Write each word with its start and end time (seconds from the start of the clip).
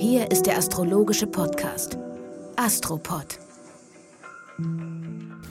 Hier 0.00 0.30
ist 0.30 0.46
der 0.46 0.56
astrologische 0.56 1.26
Podcast 1.26 1.98
Astropod. 2.56 3.38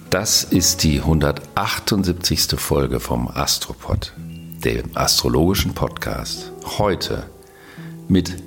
Das 0.10 0.44
ist 0.44 0.82
die 0.82 1.02
178. 1.02 2.60
Folge 2.60 3.00
vom 3.00 3.28
Astropod, 3.28 4.12
dem 4.18 4.90
astrologischen 4.96 5.76
Podcast. 5.76 6.52
Heute 6.80 7.28
mit 8.08 8.42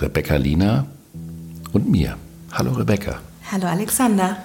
Rebecca 0.00 0.36
Lina 0.36 0.86
und 1.74 1.90
mir. 1.90 2.16
Hallo 2.52 2.72
Rebecca. 2.72 3.20
Hallo 3.50 3.66
Alexander. 3.66 4.38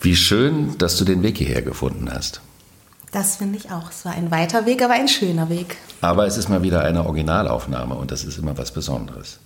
Wie 0.00 0.16
schön, 0.16 0.76
dass 0.78 0.96
du 0.96 1.04
den 1.04 1.22
Weg 1.22 1.38
hierher 1.38 1.62
gefunden 1.62 2.10
hast. 2.12 2.40
Das 3.12 3.36
finde 3.36 3.56
ich 3.56 3.70
auch. 3.70 3.88
Es 3.88 4.04
war 4.04 4.14
ein 4.14 4.32
weiter 4.32 4.66
Weg, 4.66 4.82
aber 4.82 4.94
ein 4.94 5.06
schöner 5.06 5.48
Weg. 5.48 5.76
Aber 6.00 6.26
es 6.26 6.36
ist 6.36 6.48
mal 6.48 6.64
wieder 6.64 6.82
eine 6.82 7.06
Originalaufnahme 7.06 7.94
und 7.94 8.10
das 8.10 8.24
ist 8.24 8.36
immer 8.36 8.58
was 8.58 8.72
Besonderes. 8.72 9.38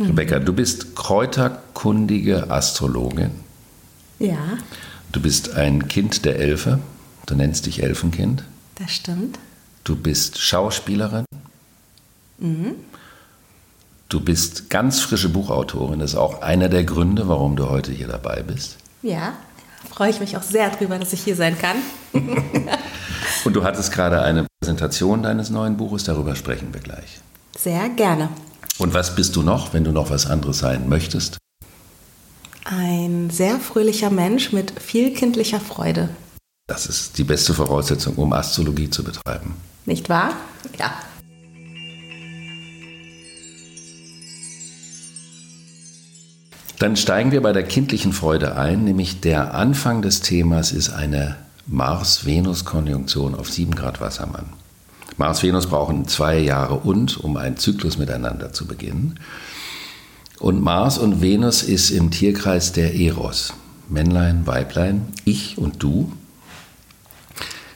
Rebecca, 0.00 0.38
du 0.40 0.52
bist 0.52 0.94
kräuterkundige 0.96 2.50
Astrologin. 2.50 3.30
Ja, 4.18 4.38
Du 5.12 5.20
bist 5.22 5.54
ein 5.54 5.86
Kind 5.86 6.24
der 6.24 6.40
Elfe. 6.40 6.80
Du 7.26 7.36
nennst 7.36 7.66
dich 7.66 7.82
Elfenkind. 7.84 8.42
das 8.74 8.90
stimmt. 8.90 9.38
Du 9.84 9.94
bist 9.94 10.38
Schauspielerin. 10.38 11.24
Du 14.08 14.20
bist 14.20 14.70
ganz 14.70 15.00
frische 15.00 15.28
Buchautorin. 15.28 16.00
Das 16.00 16.10
ist 16.12 16.16
auch 16.16 16.42
einer 16.42 16.68
der 16.68 16.82
Gründe, 16.84 17.28
warum 17.28 17.54
du 17.54 17.68
heute 17.70 17.92
hier 17.92 18.08
dabei 18.08 18.42
bist. 18.42 18.76
Ja, 19.02 19.34
freue 19.90 20.10
ich 20.10 20.18
mich 20.20 20.36
auch 20.36 20.42
sehr 20.42 20.70
drüber, 20.70 20.98
dass 20.98 21.12
ich 21.12 21.22
hier 21.22 21.36
sein 21.36 21.56
kann. 21.58 21.76
Und 23.44 23.54
du 23.54 23.62
hattest 23.62 23.92
gerade 23.92 24.22
eine 24.22 24.46
Präsentation 24.60 25.22
deines 25.22 25.50
neuen 25.50 25.76
Buches. 25.76 26.04
Darüber 26.04 26.34
sprechen 26.34 26.72
wir 26.72 26.80
gleich. 26.80 27.20
Sehr 27.56 27.88
gerne. 27.90 28.30
Und 28.78 28.92
was 28.92 29.14
bist 29.14 29.36
du 29.36 29.42
noch, 29.42 29.72
wenn 29.72 29.84
du 29.84 29.92
noch 29.92 30.10
was 30.10 30.26
anderes 30.26 30.58
sein 30.58 30.88
möchtest? 30.88 31.38
Ein 32.64 33.30
sehr 33.30 33.60
fröhlicher 33.60 34.10
Mensch 34.10 34.52
mit 34.52 34.80
viel 34.80 35.12
kindlicher 35.14 35.60
Freude. 35.60 36.08
Das 36.66 36.86
ist 36.86 37.18
die 37.18 37.24
beste 37.24 37.52
Voraussetzung, 37.52 38.16
um 38.16 38.32
Astrologie 38.32 38.88
zu 38.88 39.04
betreiben. 39.04 39.56
Nicht 39.84 40.08
wahr? 40.08 40.34
Ja. 40.78 40.94
Dann 46.78 46.96
steigen 46.96 47.30
wir 47.30 47.42
bei 47.42 47.52
der 47.52 47.62
kindlichen 47.62 48.12
Freude 48.12 48.56
ein, 48.56 48.84
nämlich 48.84 49.20
der 49.20 49.54
Anfang 49.54 50.02
des 50.02 50.20
Themas 50.20 50.72
ist 50.72 50.90
eine 50.90 51.36
Mars-Venus-Konjunktion 51.66 53.34
auf 53.34 53.50
7 53.50 53.74
Grad 53.74 54.00
Wassermann. 54.00 54.46
Mars-Venus 55.16 55.68
brauchen 55.68 56.08
zwei 56.08 56.38
Jahre 56.38 56.74
und, 56.76 57.18
um 57.18 57.36
einen 57.36 57.56
Zyklus 57.56 57.98
miteinander 57.98 58.52
zu 58.52 58.66
beginnen. 58.66 59.18
Und 60.40 60.60
Mars 60.60 60.98
und 60.98 61.20
Venus 61.20 61.62
ist 61.62 61.90
im 61.90 62.10
Tierkreis 62.10 62.72
der 62.72 62.94
Eros. 62.94 63.54
Männlein, 63.88 64.46
Weiblein, 64.46 65.06
ich 65.24 65.58
und 65.58 65.82
du. 65.82 66.12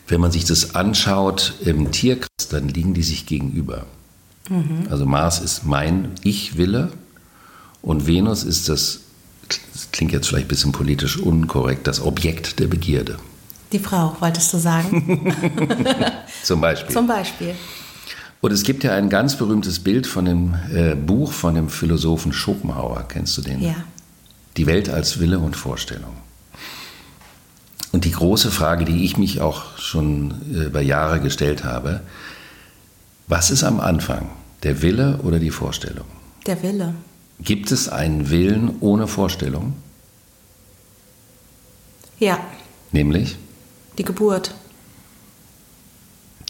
Wenn 0.09 0.21
man 0.21 0.33
sich 0.33 0.45
das 0.45 0.75
anschaut 0.75 1.55
im 1.61 1.93
Tierkreis, 1.93 2.49
dann 2.51 2.69
liegen 2.69 2.95
die 2.95 3.03
sich 3.03 3.27
gegenüber. 3.27 3.87
Also 4.91 5.07
Mars 5.07 5.41
ist 5.41 5.65
mein 5.65 6.13
Ich-Wille 6.25 6.91
und 7.83 8.07
Venus 8.07 8.43
ist 8.45 8.69
das, 8.69 9.01
das 9.49 9.91
klingt 9.93 10.13
jetzt 10.13 10.29
vielleicht 10.29 10.47
ein 10.47 10.49
bisschen 10.49 10.73
politisch 10.73 11.19
unkorrekt, 11.19 11.87
das 11.87 12.01
Objekt 12.01 12.59
der 12.59 12.67
Begierde. 12.67 13.19
Die 13.73 13.79
Frau, 13.79 14.17
wolltest 14.21 14.53
du 14.53 14.59
sagen? 14.59 15.35
Zum 16.43 16.61
Beispiel. 16.61 16.95
Zum 16.95 17.07
Beispiel. 17.07 17.55
Und 18.41 18.53
es 18.53 18.63
gibt 18.63 18.85
ja 18.85 18.95
ein 18.95 19.11
ganz 19.11 19.37
berühmtes 19.37 19.81
Bild 19.81 20.07
von 20.07 20.25
dem 20.25 20.55
äh, 20.73 20.95
Buch 20.95 21.33
von 21.33 21.55
dem 21.55 21.69
Philosophen 21.69 22.33
Schopenhauer. 22.33 23.05
Kennst 23.09 23.37
du 23.37 23.43
den? 23.43 23.61
Ja. 23.61 23.75
Die 24.57 24.67
Welt 24.67 24.89
als 24.89 25.21
Wille 25.21 25.39
und 25.39 25.57
Vorstellung. 25.57 26.17
Und 27.93 28.05
die 28.05 28.13
große 28.13 28.51
Frage, 28.51 28.85
die 28.85 29.05
ich 29.05 29.17
mich 29.17 29.41
auch 29.41 29.77
schon 29.79 30.55
äh, 30.55 30.65
über 30.67 30.81
Jahre 30.81 31.21
gestellt 31.21 31.65
habe, 31.65 32.01
was 33.27 33.51
ist 33.51 33.65
am 33.65 33.81
Anfang, 33.81 34.31
der 34.63 34.83
Wille 34.83 35.19
oder 35.23 35.39
die 35.39 35.51
Vorstellung? 35.51 36.07
Der 36.47 36.63
Wille. 36.63 36.95
Gibt 37.41 37.71
es 37.71 37.89
einen 37.89 38.31
Willen 38.31 38.77
ohne 38.81 39.07
Vorstellung? 39.07 39.75
Ja, 42.19 42.41
Nämlich, 42.93 43.37
die 43.99 44.05
Geburt. 44.05 44.55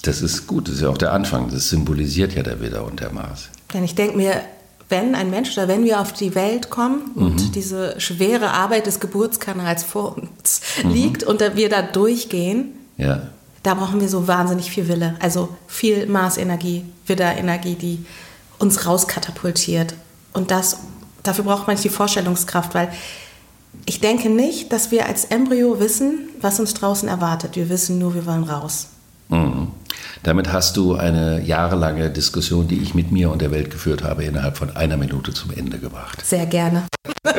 das 0.02 0.22
ist 0.22 0.46
gut, 0.46 0.68
das 0.68 0.76
ist 0.76 0.80
ja 0.82 0.88
auch 0.88 0.98
der 0.98 1.12
Anfang, 1.12 1.50
das 1.50 1.68
symbolisiert 1.68 2.34
ja 2.34 2.42
der 2.42 2.60
Widder 2.60 2.84
und 2.84 3.00
der 3.00 3.12
Mars. 3.12 3.48
Denn 3.74 3.84
ich 3.84 3.94
denke 3.94 4.16
mir, 4.16 4.42
wenn 4.88 5.14
ein 5.14 5.28
Mensch 5.28 5.52
oder 5.52 5.68
wenn 5.68 5.84
wir 5.84 6.00
auf 6.00 6.12
die 6.12 6.34
Welt 6.34 6.70
kommen 6.70 7.12
und 7.14 7.54
diese 7.54 8.00
schwere 8.00 8.52
Arbeit 8.52 8.86
des 8.86 9.00
Geburtskanals 9.00 9.84
vor 9.84 10.16
uns 10.16 10.62
liegt 10.84 11.24
und 11.24 11.40
wir 11.40 11.68
da 11.68 11.82
durchgehen, 11.82 12.72
Ja, 12.96 13.22
da 13.62 13.74
brauchen 13.74 14.00
wir 14.00 14.08
so 14.08 14.26
wahnsinnig 14.26 14.70
viel 14.70 14.88
Wille. 14.88 15.16
Also 15.20 15.50
viel 15.66 16.06
Marsenergie, 16.06 16.84
Widderenergie, 17.06 17.74
die 17.74 18.06
uns 18.58 18.86
rauskatapultiert. 18.86 19.94
Und 20.32 20.50
das, 20.50 20.78
dafür 21.22 21.44
braucht 21.44 21.66
man 21.66 21.74
nicht 21.74 21.84
die 21.84 21.90
Vorstellungskraft, 21.90 22.74
weil 22.74 22.90
ich 23.86 24.00
denke 24.00 24.28
nicht, 24.28 24.72
dass 24.72 24.90
wir 24.90 25.06
als 25.06 25.26
Embryo 25.26 25.80
wissen, 25.80 26.28
was 26.40 26.60
uns 26.60 26.74
draußen 26.74 27.08
erwartet. 27.08 27.56
Wir 27.56 27.68
wissen 27.68 27.98
nur, 27.98 28.14
wir 28.14 28.26
wollen 28.26 28.44
raus. 28.44 28.88
Mhm. 29.28 29.68
Damit 30.22 30.52
hast 30.52 30.76
du 30.76 30.94
eine 30.94 31.42
jahrelange 31.42 32.10
Diskussion, 32.10 32.68
die 32.68 32.78
ich 32.78 32.94
mit 32.94 33.12
mir 33.12 33.30
und 33.30 33.40
der 33.40 33.50
Welt 33.50 33.70
geführt 33.70 34.02
habe, 34.02 34.24
innerhalb 34.24 34.56
von 34.56 34.76
einer 34.76 34.96
Minute 34.96 35.32
zum 35.32 35.52
Ende 35.52 35.78
gebracht. 35.78 36.24
Sehr 36.24 36.46
gerne. 36.46 36.84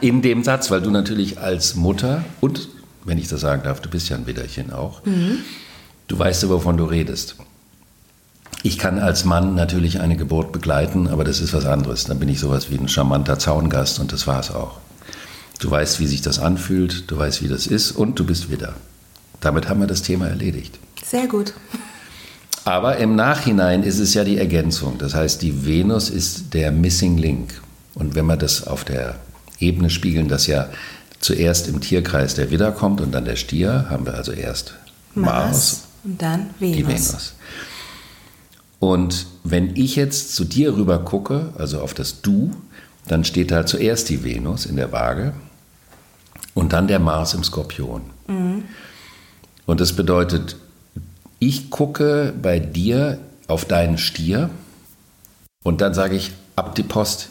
In 0.00 0.22
dem 0.22 0.44
Satz, 0.44 0.70
weil 0.70 0.82
du 0.82 0.90
natürlich 0.90 1.38
als 1.38 1.74
Mutter 1.74 2.24
und, 2.40 2.68
wenn 3.04 3.18
ich 3.18 3.28
das 3.28 3.40
sagen 3.40 3.62
darf, 3.64 3.80
du 3.80 3.88
bist 3.88 4.08
ja 4.08 4.16
ein 4.16 4.26
Widderchen 4.26 4.70
auch, 4.70 5.00
du 6.06 6.18
weißt 6.18 6.42
ja, 6.42 6.48
wovon 6.50 6.76
du 6.76 6.84
redest. 6.84 7.36
Ich 8.62 8.78
kann 8.78 8.98
als 8.98 9.24
Mann 9.24 9.54
natürlich 9.54 10.00
eine 10.00 10.16
Geburt 10.16 10.52
begleiten, 10.52 11.08
aber 11.08 11.24
das 11.24 11.40
ist 11.40 11.54
was 11.54 11.64
anderes. 11.64 12.04
Dann 12.04 12.18
bin 12.18 12.28
ich 12.28 12.40
sowas 12.40 12.70
wie 12.70 12.76
ein 12.76 12.88
charmanter 12.88 13.38
Zaungast 13.38 13.98
und 13.98 14.12
das 14.12 14.26
war 14.26 14.40
es 14.40 14.50
auch. 14.50 14.78
Du 15.58 15.70
weißt, 15.70 16.00
wie 16.00 16.06
sich 16.06 16.20
das 16.20 16.38
anfühlt, 16.38 17.10
du 17.10 17.16
weißt, 17.16 17.42
wie 17.42 17.48
das 17.48 17.66
ist 17.66 17.92
und 17.92 18.18
du 18.18 18.24
bist 18.24 18.50
Widder. 18.50 18.74
Damit 19.40 19.68
haben 19.68 19.80
wir 19.80 19.86
das 19.86 20.02
Thema 20.02 20.28
erledigt. 20.28 20.78
Sehr 21.04 21.26
gut. 21.26 21.54
Aber 22.64 22.96
im 22.96 23.14
Nachhinein 23.14 23.82
ist 23.82 24.00
es 24.00 24.14
ja 24.14 24.24
die 24.24 24.38
Ergänzung. 24.38 24.98
Das 24.98 25.14
heißt, 25.14 25.40
die 25.40 25.66
Venus 25.66 26.10
ist 26.10 26.52
der 26.52 26.72
Missing 26.72 27.16
Link. 27.16 27.60
Und 27.94 28.14
wenn 28.14 28.26
wir 28.26 28.36
das 28.36 28.66
auf 28.66 28.84
der 28.84 29.16
Ebene 29.60 29.88
spiegeln, 29.88 30.28
dass 30.28 30.46
ja 30.46 30.68
zuerst 31.20 31.68
im 31.68 31.80
Tierkreis 31.80 32.34
der 32.34 32.50
Widder 32.50 32.72
kommt 32.72 33.00
und 33.00 33.12
dann 33.12 33.24
der 33.24 33.36
Stier, 33.36 33.86
haben 33.88 34.04
wir 34.04 34.14
also 34.14 34.32
erst 34.32 34.74
Mars, 35.14 35.84
und 36.04 36.20
dann 36.20 36.50
Venus. 36.58 36.76
die 36.76 36.86
Venus. 36.86 37.34
Und 38.78 39.26
wenn 39.44 39.74
ich 39.76 39.96
jetzt 39.96 40.34
zu 40.34 40.44
dir 40.44 40.76
rüber 40.76 40.98
gucke, 40.98 41.52
also 41.56 41.80
auf 41.80 41.94
das 41.94 42.20
Du, 42.20 42.50
dann 43.06 43.24
steht 43.24 43.50
da 43.50 43.64
zuerst 43.64 44.08
die 44.08 44.24
Venus 44.24 44.66
in 44.66 44.76
der 44.76 44.92
Waage 44.92 45.34
und 46.54 46.72
dann 46.72 46.88
der 46.88 46.98
Mars 46.98 47.34
im 47.34 47.44
Skorpion. 47.44 48.02
Und 49.66 49.80
das 49.80 49.94
bedeutet, 49.94 50.56
ich 51.38 51.70
gucke 51.70 52.32
bei 52.40 52.58
dir 52.58 53.18
auf 53.46 53.64
deinen 53.64 53.98
Stier 53.98 54.50
und 55.62 55.80
dann 55.80 55.94
sage 55.94 56.16
ich, 56.16 56.32
ab 56.56 56.74
die 56.74 56.82
Post, 56.82 57.28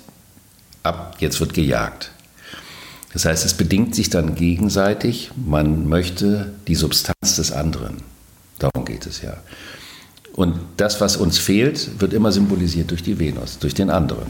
ab, 0.83 1.17
jetzt 1.19 1.39
wird 1.39 1.53
gejagt. 1.53 2.11
Das 3.13 3.25
heißt, 3.25 3.45
es 3.45 3.53
bedingt 3.53 3.95
sich 3.95 4.09
dann 4.09 4.35
gegenseitig, 4.35 5.31
man 5.35 5.87
möchte 5.87 6.53
die 6.67 6.75
Substanz 6.75 7.37
des 7.37 7.51
anderen. 7.51 7.97
Darum 8.59 8.85
geht 8.85 9.05
es 9.05 9.21
ja. 9.21 9.37
Und 10.33 10.59
das, 10.75 10.99
was 10.99 11.15
uns 11.15 11.37
fehlt, 11.37 12.01
wird 12.01 12.11
immer 12.11 12.33
symbolisiert 12.33 12.91
durch 12.91 13.03
die 13.03 13.17
Venus, 13.17 13.57
durch 13.57 13.73
den 13.73 13.89
anderen. 13.89 14.27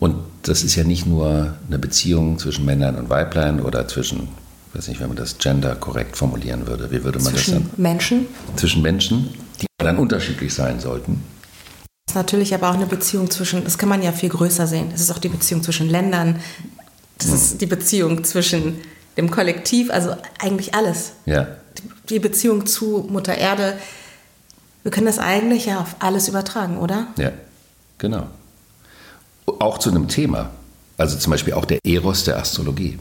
Und 0.00 0.16
das 0.48 0.62
ist 0.62 0.76
ja 0.76 0.84
nicht 0.84 1.06
nur 1.06 1.54
eine 1.66 1.78
Beziehung 1.78 2.38
zwischen 2.38 2.64
Männlein 2.64 2.96
und 2.96 3.10
Weiblein 3.10 3.60
oder 3.60 3.88
zwischen, 3.88 4.28
ich 4.68 4.78
weiß 4.78 4.88
nicht, 4.88 5.00
wenn 5.00 5.08
man 5.08 5.16
das 5.16 5.38
Gender 5.38 5.74
korrekt 5.74 6.16
formulieren 6.16 6.66
würde, 6.66 6.90
wie 6.90 7.02
würde 7.02 7.18
man 7.18 7.32
das 7.32 7.44
Zwischen 7.44 7.54
dann? 7.54 7.70
Menschen. 7.76 8.26
Zwischen 8.54 8.82
Menschen, 8.82 9.34
die 9.60 9.66
dann 9.78 9.98
unterschiedlich 9.98 10.54
sein 10.54 10.78
sollten. 10.78 11.22
Das 12.06 12.12
ist 12.12 12.16
natürlich 12.16 12.54
aber 12.54 12.70
auch 12.70 12.74
eine 12.74 12.86
Beziehung 12.86 13.30
zwischen, 13.30 13.64
das 13.64 13.78
kann 13.78 13.88
man 13.88 14.02
ja 14.02 14.12
viel 14.12 14.28
größer 14.28 14.66
sehen. 14.66 14.90
Es 14.94 15.00
ist 15.00 15.10
auch 15.10 15.18
die 15.18 15.28
Beziehung 15.28 15.62
zwischen 15.62 15.88
Ländern, 15.88 16.38
das 17.18 17.30
ist 17.30 17.60
die 17.60 17.66
Beziehung 17.66 18.22
zwischen 18.24 18.76
dem 19.16 19.30
Kollektiv, 19.30 19.90
also 19.90 20.14
eigentlich 20.38 20.74
alles. 20.74 21.12
Ja. 21.24 21.48
Die 22.08 22.18
Beziehung 22.18 22.66
zu 22.66 23.06
Mutter 23.10 23.36
Erde. 23.36 23.74
Wir 24.82 24.92
können 24.92 25.06
das 25.06 25.18
eigentlich 25.18 25.66
ja 25.66 25.80
auf 25.80 25.96
alles 25.98 26.28
übertragen, 26.28 26.78
oder? 26.78 27.08
Ja, 27.16 27.32
genau. 27.98 28.28
Auch 29.58 29.78
zu 29.78 29.90
einem 29.90 30.08
Thema. 30.08 30.50
Also 30.98 31.18
zum 31.18 31.30
Beispiel 31.30 31.52
auch 31.54 31.64
der 31.64 31.78
Eros 31.84 32.24
der 32.24 32.38
Astrologie. 32.38 32.98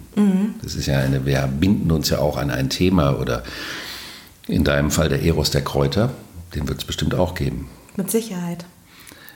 Das 0.61 0.75
ist 0.75 0.85
ja 0.85 0.99
eine, 0.99 1.25
wir 1.25 1.47
binden 1.47 1.91
uns 1.91 2.09
ja 2.09 2.19
auch 2.19 2.37
an 2.37 2.49
ein 2.49 2.69
Thema 2.69 3.19
oder 3.19 3.43
in 4.47 4.63
deinem 4.63 4.91
Fall 4.91 5.09
der 5.09 5.23
Eros 5.23 5.51
der 5.51 5.63
Kräuter, 5.63 6.11
den 6.53 6.67
wird 6.67 6.79
es 6.79 6.85
bestimmt 6.85 7.15
auch 7.15 7.35
geben. 7.35 7.69
Mit 7.95 8.11
Sicherheit. 8.11 8.65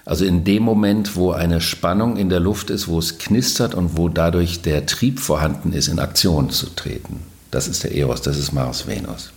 Also 0.06 0.26
in 0.26 0.44
dem 0.44 0.64
Moment, 0.64 1.16
wo 1.16 1.32
eine 1.32 1.62
Spannung 1.62 2.18
in 2.18 2.30
der 2.30 2.40
Luft 2.40 2.70
ist, 2.70 2.88
wo 2.88 3.00
es 3.00 3.18
knistert 3.18 3.76
und 3.76 3.98
wo 3.98 4.10
dadurch 4.10 4.62
der 4.62 4.86
Trieb 4.86 5.20
vorhanden 5.20 5.72
ist, 5.72 5.88
in 5.88 6.00
Aktion 6.00 6.50
zu 6.50 6.68
treten. 6.68 7.22
Das 7.52 7.68
ist 7.68 7.84
der 7.84 7.94
Eros, 7.96 8.22
das 8.22 8.38
ist 8.38 8.52
Mars, 8.52 8.88
Venus. 8.88 9.32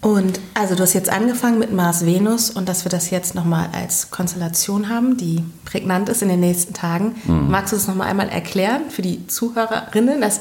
Und 0.00 0.38
also 0.54 0.76
du 0.76 0.82
hast 0.82 0.92
jetzt 0.92 1.10
angefangen 1.10 1.58
mit 1.58 1.72
Mars 1.72 2.06
Venus 2.06 2.50
und 2.50 2.68
dass 2.68 2.84
wir 2.84 2.90
das 2.90 3.10
jetzt 3.10 3.34
nochmal 3.34 3.68
als 3.72 4.10
Konstellation 4.10 4.88
haben, 4.88 5.16
die 5.16 5.44
prägnant 5.64 6.08
ist 6.08 6.22
in 6.22 6.28
den 6.28 6.40
nächsten 6.40 6.72
Tagen. 6.72 7.16
Magst 7.26 7.72
du 7.72 7.76
das 7.76 7.88
nochmal 7.88 8.08
einmal 8.08 8.28
erklären 8.28 8.90
für 8.90 9.02
die 9.02 9.26
Zuhörerinnen, 9.26 10.20
dass 10.20 10.40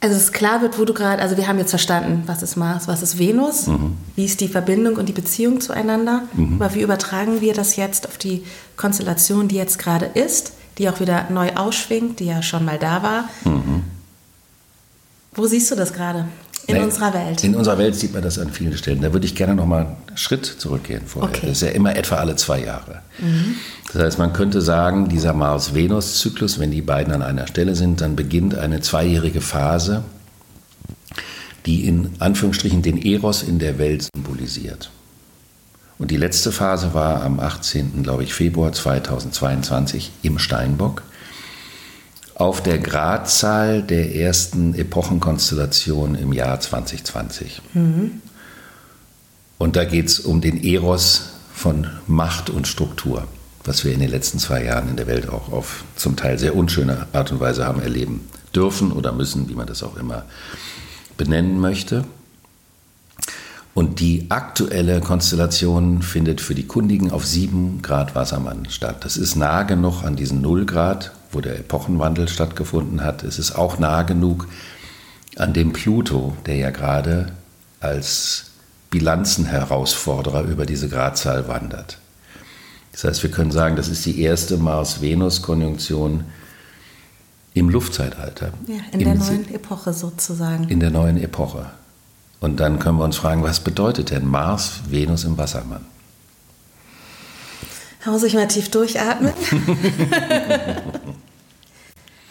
also 0.00 0.16
es 0.16 0.32
klar 0.32 0.60
wird, 0.60 0.78
wo 0.78 0.84
du 0.84 0.92
gerade, 0.92 1.22
also 1.22 1.38
wir 1.38 1.48
haben 1.48 1.58
jetzt 1.58 1.70
verstanden, 1.70 2.24
was 2.26 2.42
ist 2.42 2.56
Mars, 2.56 2.86
was 2.88 3.00
ist 3.00 3.18
Venus, 3.18 3.68
wie 4.16 4.26
ist 4.26 4.40
die 4.42 4.48
Verbindung 4.48 4.96
und 4.96 5.08
die 5.08 5.14
Beziehung 5.14 5.62
zueinander, 5.62 6.24
aber 6.56 6.74
wie 6.74 6.82
übertragen 6.82 7.40
wir 7.40 7.54
das 7.54 7.76
jetzt 7.76 8.06
auf 8.06 8.18
die 8.18 8.44
Konstellation, 8.76 9.48
die 9.48 9.56
jetzt 9.56 9.78
gerade 9.78 10.04
ist, 10.04 10.52
die 10.76 10.90
auch 10.90 11.00
wieder 11.00 11.30
neu 11.30 11.54
ausschwingt, 11.54 12.20
die 12.20 12.26
ja 12.26 12.42
schon 12.42 12.66
mal 12.66 12.78
da 12.78 13.02
war. 13.02 13.28
Wo 15.34 15.46
siehst 15.46 15.70
du 15.70 15.74
das 15.74 15.94
gerade 15.94 16.26
in 16.66 16.76
Nee, 16.76 16.82
unserer 16.82 17.12
Welt? 17.14 17.44
In 17.44 17.54
unserer 17.54 17.78
Welt 17.78 17.94
sieht 17.94 18.12
man 18.12 18.22
das 18.22 18.38
an 18.38 18.50
vielen 18.50 18.76
Stellen. 18.76 19.00
Da 19.02 19.12
würde 19.12 19.26
ich 19.26 19.34
gerne 19.34 19.54
noch 19.54 19.66
mal 19.66 19.86
einen 20.08 20.16
Schritt 20.16 20.46
zurückgehen 20.46 21.02
vorher. 21.06 21.30
Okay. 21.30 21.46
Das 21.46 21.58
ist 21.58 21.62
ja 21.62 21.68
immer 21.68 21.96
etwa 21.96 22.16
alle 22.16 22.36
zwei 22.36 22.62
Jahre. 22.64 23.00
Das 23.92 24.02
heißt, 24.02 24.18
man 24.18 24.32
könnte 24.32 24.60
sagen, 24.60 25.08
dieser 25.08 25.32
Mars-Venus-Zyklus, 25.32 26.58
wenn 26.58 26.70
die 26.70 26.82
beiden 26.82 27.12
an 27.12 27.22
einer 27.22 27.46
Stelle 27.46 27.74
sind, 27.74 28.00
dann 28.00 28.16
beginnt 28.16 28.54
eine 28.56 28.80
zweijährige 28.80 29.40
Phase, 29.40 30.04
die 31.66 31.86
in 31.86 32.10
Anführungsstrichen 32.18 32.82
den 32.82 33.00
Eros 33.00 33.42
in 33.42 33.58
der 33.58 33.78
Welt 33.78 34.08
symbolisiert. 34.14 34.90
Und 35.98 36.10
die 36.10 36.16
letzte 36.16 36.50
Phase 36.50 36.92
war 36.92 37.22
am 37.22 37.38
18. 37.40 38.02
glaube 38.02 38.24
ich, 38.24 38.34
Februar 38.34 38.72
2022 38.72 40.10
im 40.22 40.38
Steinbock 40.38 41.02
auf 42.34 42.62
der 42.62 42.78
Gradzahl 42.78 43.82
der 43.82 44.14
ersten 44.14 44.74
Epochenkonstellation 44.74 46.14
im 46.14 46.32
Jahr 46.32 46.58
2020. 46.58 47.62
Und 49.58 49.76
da 49.76 49.84
geht 49.84 50.06
es 50.06 50.20
um 50.20 50.40
den 50.40 50.62
Eros 50.62 51.30
von 51.54 51.86
Macht 52.06 52.50
und 52.50 52.66
Struktur, 52.66 53.28
was 53.64 53.84
wir 53.84 53.92
in 53.92 54.00
den 54.00 54.10
letzten 54.10 54.38
zwei 54.38 54.64
Jahren 54.64 54.88
in 54.88 54.96
der 54.96 55.06
Welt 55.06 55.28
auch 55.28 55.52
auf 55.52 55.84
zum 55.94 56.16
Teil 56.16 56.38
sehr 56.38 56.56
unschöne 56.56 57.06
Art 57.12 57.30
und 57.30 57.40
Weise 57.40 57.66
haben 57.66 57.80
erleben 57.80 58.28
dürfen 58.54 58.92
oder 58.92 59.12
müssen, 59.12 59.48
wie 59.48 59.54
man 59.54 59.66
das 59.66 59.82
auch 59.82 59.96
immer 59.96 60.24
benennen 61.16 61.60
möchte. 61.60 62.04
Und 63.74 63.98
die 63.98 64.26
aktuelle 64.28 65.00
Konstellation 65.00 66.02
findet 66.02 66.40
für 66.40 66.54
die 66.54 66.66
Kundigen 66.66 67.10
auf 67.10 67.26
7 67.26 67.82
Grad 67.82 68.14
Wassermann 68.14 68.66
statt. 68.70 69.04
Das 69.04 69.16
ist 69.16 69.34
nah 69.34 69.64
genug 69.64 70.04
an 70.04 70.14
diesen 70.14 70.40
0 70.42 70.64
Grad, 70.64 71.12
wo 71.34 71.40
der 71.40 71.58
Epochenwandel 71.58 72.28
stattgefunden 72.28 73.02
hat. 73.02 73.22
Es 73.22 73.38
ist 73.38 73.52
auch 73.52 73.78
nah 73.78 74.02
genug 74.02 74.48
an 75.36 75.52
dem 75.52 75.72
Pluto, 75.72 76.36
der 76.46 76.56
ja 76.56 76.70
gerade 76.70 77.32
als 77.80 78.52
Bilanzenherausforderer 78.90 80.42
über 80.42 80.66
diese 80.66 80.88
Gradzahl 80.88 81.48
wandert. 81.48 81.98
Das 82.92 83.04
heißt, 83.04 83.22
wir 83.24 83.30
können 83.30 83.50
sagen, 83.50 83.74
das 83.74 83.88
ist 83.88 84.06
die 84.06 84.20
erste 84.20 84.56
Mars-Venus-Konjunktion 84.56 86.24
im 87.54 87.68
Luftzeitalter. 87.68 88.52
Ja, 88.68 88.76
in 88.92 89.00
Im 89.00 89.04
der 89.06 89.14
neuen 89.16 89.52
Epoche 89.52 89.92
sozusagen. 89.92 90.68
in 90.68 90.78
der 90.78 90.90
neuen 90.90 91.20
Epoche. 91.20 91.66
Und 92.40 92.60
dann 92.60 92.78
können 92.78 92.98
wir 92.98 93.04
uns 93.04 93.16
fragen, 93.16 93.42
was 93.42 93.60
bedeutet 93.60 94.10
denn 94.10 94.26
Mars, 94.26 94.80
Venus 94.88 95.24
im 95.24 95.38
Wassermann? 95.38 95.84
Da 98.04 98.10
muss 98.10 98.22
ich 98.22 98.34
mal 98.34 98.46
tief 98.46 98.70
durchatmen. 98.70 99.32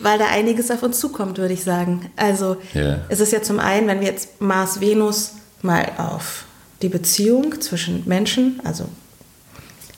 Weil 0.03 0.19
da 0.19 0.25
einiges 0.27 0.69
auf 0.69 0.83
uns 0.83 0.99
zukommt, 0.99 1.37
würde 1.37 1.53
ich 1.53 1.63
sagen. 1.63 2.11
Also 2.15 2.57
Ja. 2.73 3.01
es 3.09 3.19
ist 3.21 3.31
ja 3.31 3.41
zum 3.41 3.59
einen, 3.59 3.87
wenn 3.87 4.01
wir 4.01 4.07
jetzt 4.07 4.41
Mars, 4.41 4.81
Venus 4.81 5.31
mal 5.61 5.91
auf 5.97 6.43
die 6.81 6.89
Beziehung 6.89 7.61
zwischen 7.61 8.03
Menschen, 8.05 8.59
also 8.65 8.85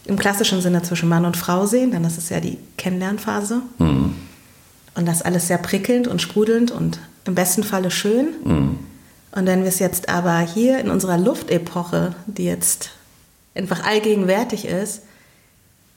im 0.05 0.17
klassischen 0.19 0.61
Sinne 0.61 0.83
zwischen 0.83 1.09
Mann 1.09 1.25
und 1.25 1.35
Frau 1.35 1.65
sehen, 1.65 1.89
dann 1.91 2.03
ist 2.05 2.19
es 2.19 2.29
ja 2.29 2.39
die 2.39 2.59
Kennenlernphase. 2.77 3.61
Und 3.79 5.05
das 5.07 5.23
alles 5.23 5.47
sehr 5.47 5.57
prickelnd 5.57 6.07
und 6.07 6.21
sprudelnd 6.21 6.69
und 6.69 6.99
im 7.25 7.33
besten 7.33 7.63
Falle 7.63 7.89
schön. 7.89 8.27
Und 8.43 9.45
wenn 9.47 9.61
wir 9.63 9.69
es 9.69 9.79
jetzt 9.79 10.07
aber 10.07 10.39
hier 10.41 10.77
in 10.77 10.91
unserer 10.91 11.17
Luftepoche, 11.17 12.13
die 12.27 12.45
jetzt 12.45 12.91
einfach 13.55 13.83
allgegenwärtig 13.83 14.65
ist, 14.65 15.01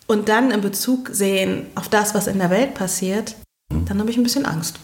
und 0.06 0.30
dann 0.30 0.50
in 0.50 0.62
Bezug 0.62 1.10
sehen 1.12 1.66
auf 1.74 1.90
das, 1.90 2.14
was 2.14 2.26
in 2.28 2.38
der 2.38 2.48
Welt 2.48 2.72
passiert, 2.72 3.36
dann 3.68 4.00
habe 4.00 4.10
ich 4.10 4.16
ein 4.16 4.22
bisschen 4.22 4.46
Angst. 4.46 4.76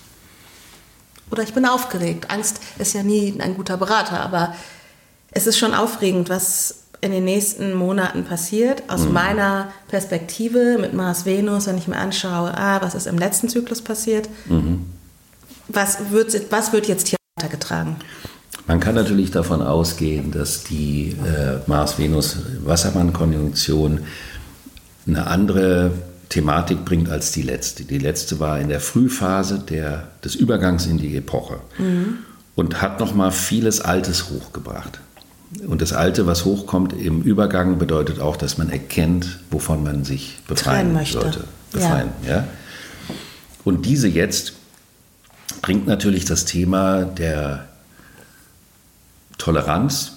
Oder 1.31 1.43
ich 1.43 1.55
bin 1.55 1.65
aufgeregt. 1.65 2.31
Angst 2.31 2.61
ist 2.79 2.95
ja 2.95 3.03
nie 3.03 3.41
ein 3.41 3.57
guter 3.57 3.77
Berater, 3.77 4.21
aber 4.21 4.55
es 5.31 5.47
ist 5.47 5.59
schon 5.59 5.75
aufregend, 5.75 6.29
was 6.29 6.83
in 7.01 7.11
den 7.11 7.25
nächsten 7.25 7.75
Monaten 7.75 8.25
passiert. 8.25 8.85
Aus 8.89 9.09
meiner 9.09 9.73
Perspektive 9.89 10.79
mit 10.79 10.95
Mars 10.95 11.27
Venus, 11.27 11.67
wenn 11.67 11.77
ich 11.77 11.89
mir 11.89 11.97
anschaue, 11.97 12.57
ah, 12.57 12.81
was 12.83 12.95
ist 12.95 13.07
im 13.07 13.19
letzten 13.19 13.49
Zyklus 13.49 13.83
passiert, 13.83 14.29
was, 15.69 16.11
wird, 16.11 16.51
was 16.51 16.73
wird 16.73 16.87
jetzt 16.87 17.09
hier 17.09 17.19
weitergetragen? 17.37 17.97
Man 18.67 18.81
kann 18.81 18.95
natürlich 18.95 19.31
davon 19.31 19.61
ausgehen, 19.61 20.31
dass 20.31 20.65
die 20.65 21.11
äh, 21.11 21.59
Mars-Venus-Wassermann-Konjunktion 21.67 24.01
eine 25.07 25.27
andere 25.27 25.91
Thematik 26.35 26.85
bringt 26.85 27.09
als 27.09 27.31
die 27.31 27.43
letzte. 27.43 27.85
Die 27.85 27.99
letzte 27.99 28.41
war 28.41 28.59
in 28.59 28.69
der 28.69 28.81
Frühphase 28.81 29.61
der, 29.61 30.09
des 30.25 30.35
Übergangs 30.35 30.85
in 30.85 30.99
die 30.99 31.17
Epoche 31.17 31.61
und 32.57 32.83
hat 32.83 32.99
nochmal 32.99 33.31
vieles 33.31 33.81
Altes 33.81 34.31
hochgebracht. 34.31 34.99
Und 35.65 35.81
das 35.81 35.93
Alte, 35.93 36.27
was 36.27 36.45
hochkommt 36.45 36.93
im 36.93 37.23
Übergang, 37.23 37.79
bedeutet 37.79 38.19
auch, 38.19 38.37
dass 38.37 38.59
man 38.59 38.69
erkennt, 38.69 39.39
wovon 39.53 39.85
man 39.85 40.03
sich 40.03 40.39
befreien 40.49 40.93
möchte. 40.93 41.21
sollte. 41.21 41.39
Ja. 41.39 41.45
Befreien, 41.71 42.09
ja. 42.27 42.49
Und 43.63 43.87
diese 43.87 44.09
jetzt 44.09 44.55
bringt 45.63 45.87
natürlich 45.87 46.25
das 46.25 46.47
Thema 46.47 47.05
der 47.05 47.69
Toleranz, 49.39 50.15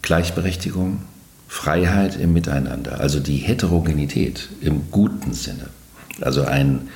Gleichberechtigung, 0.00 1.02
Freiheit 1.54 2.16
im 2.16 2.32
Miteinander, 2.32 2.98
also 2.98 3.20
die 3.20 3.36
Heterogenität 3.36 4.48
im 4.60 4.90
guten 4.90 5.32
Sinne. 5.32 5.68
Also 6.20 6.42
ein 6.42 6.88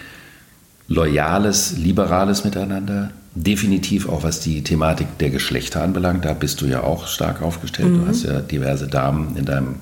loyales, 0.88 1.78
liberales 1.78 2.42
Miteinander, 2.42 3.12
definitiv 3.36 4.08
auch 4.08 4.24
was 4.24 4.40
die 4.40 4.64
Thematik 4.64 5.06
der 5.18 5.30
Geschlechter 5.30 5.80
anbelangt, 5.80 6.24
da 6.24 6.34
bist 6.34 6.60
du 6.60 6.66
ja 6.66 6.82
auch 6.82 7.06
stark 7.06 7.40
aufgestellt. 7.40 7.94
Du 7.94 8.06
hast 8.08 8.24
ja 8.24 8.40
diverse 8.40 8.88
Damen 8.88 9.36
in 9.36 9.44
deinem 9.44 9.76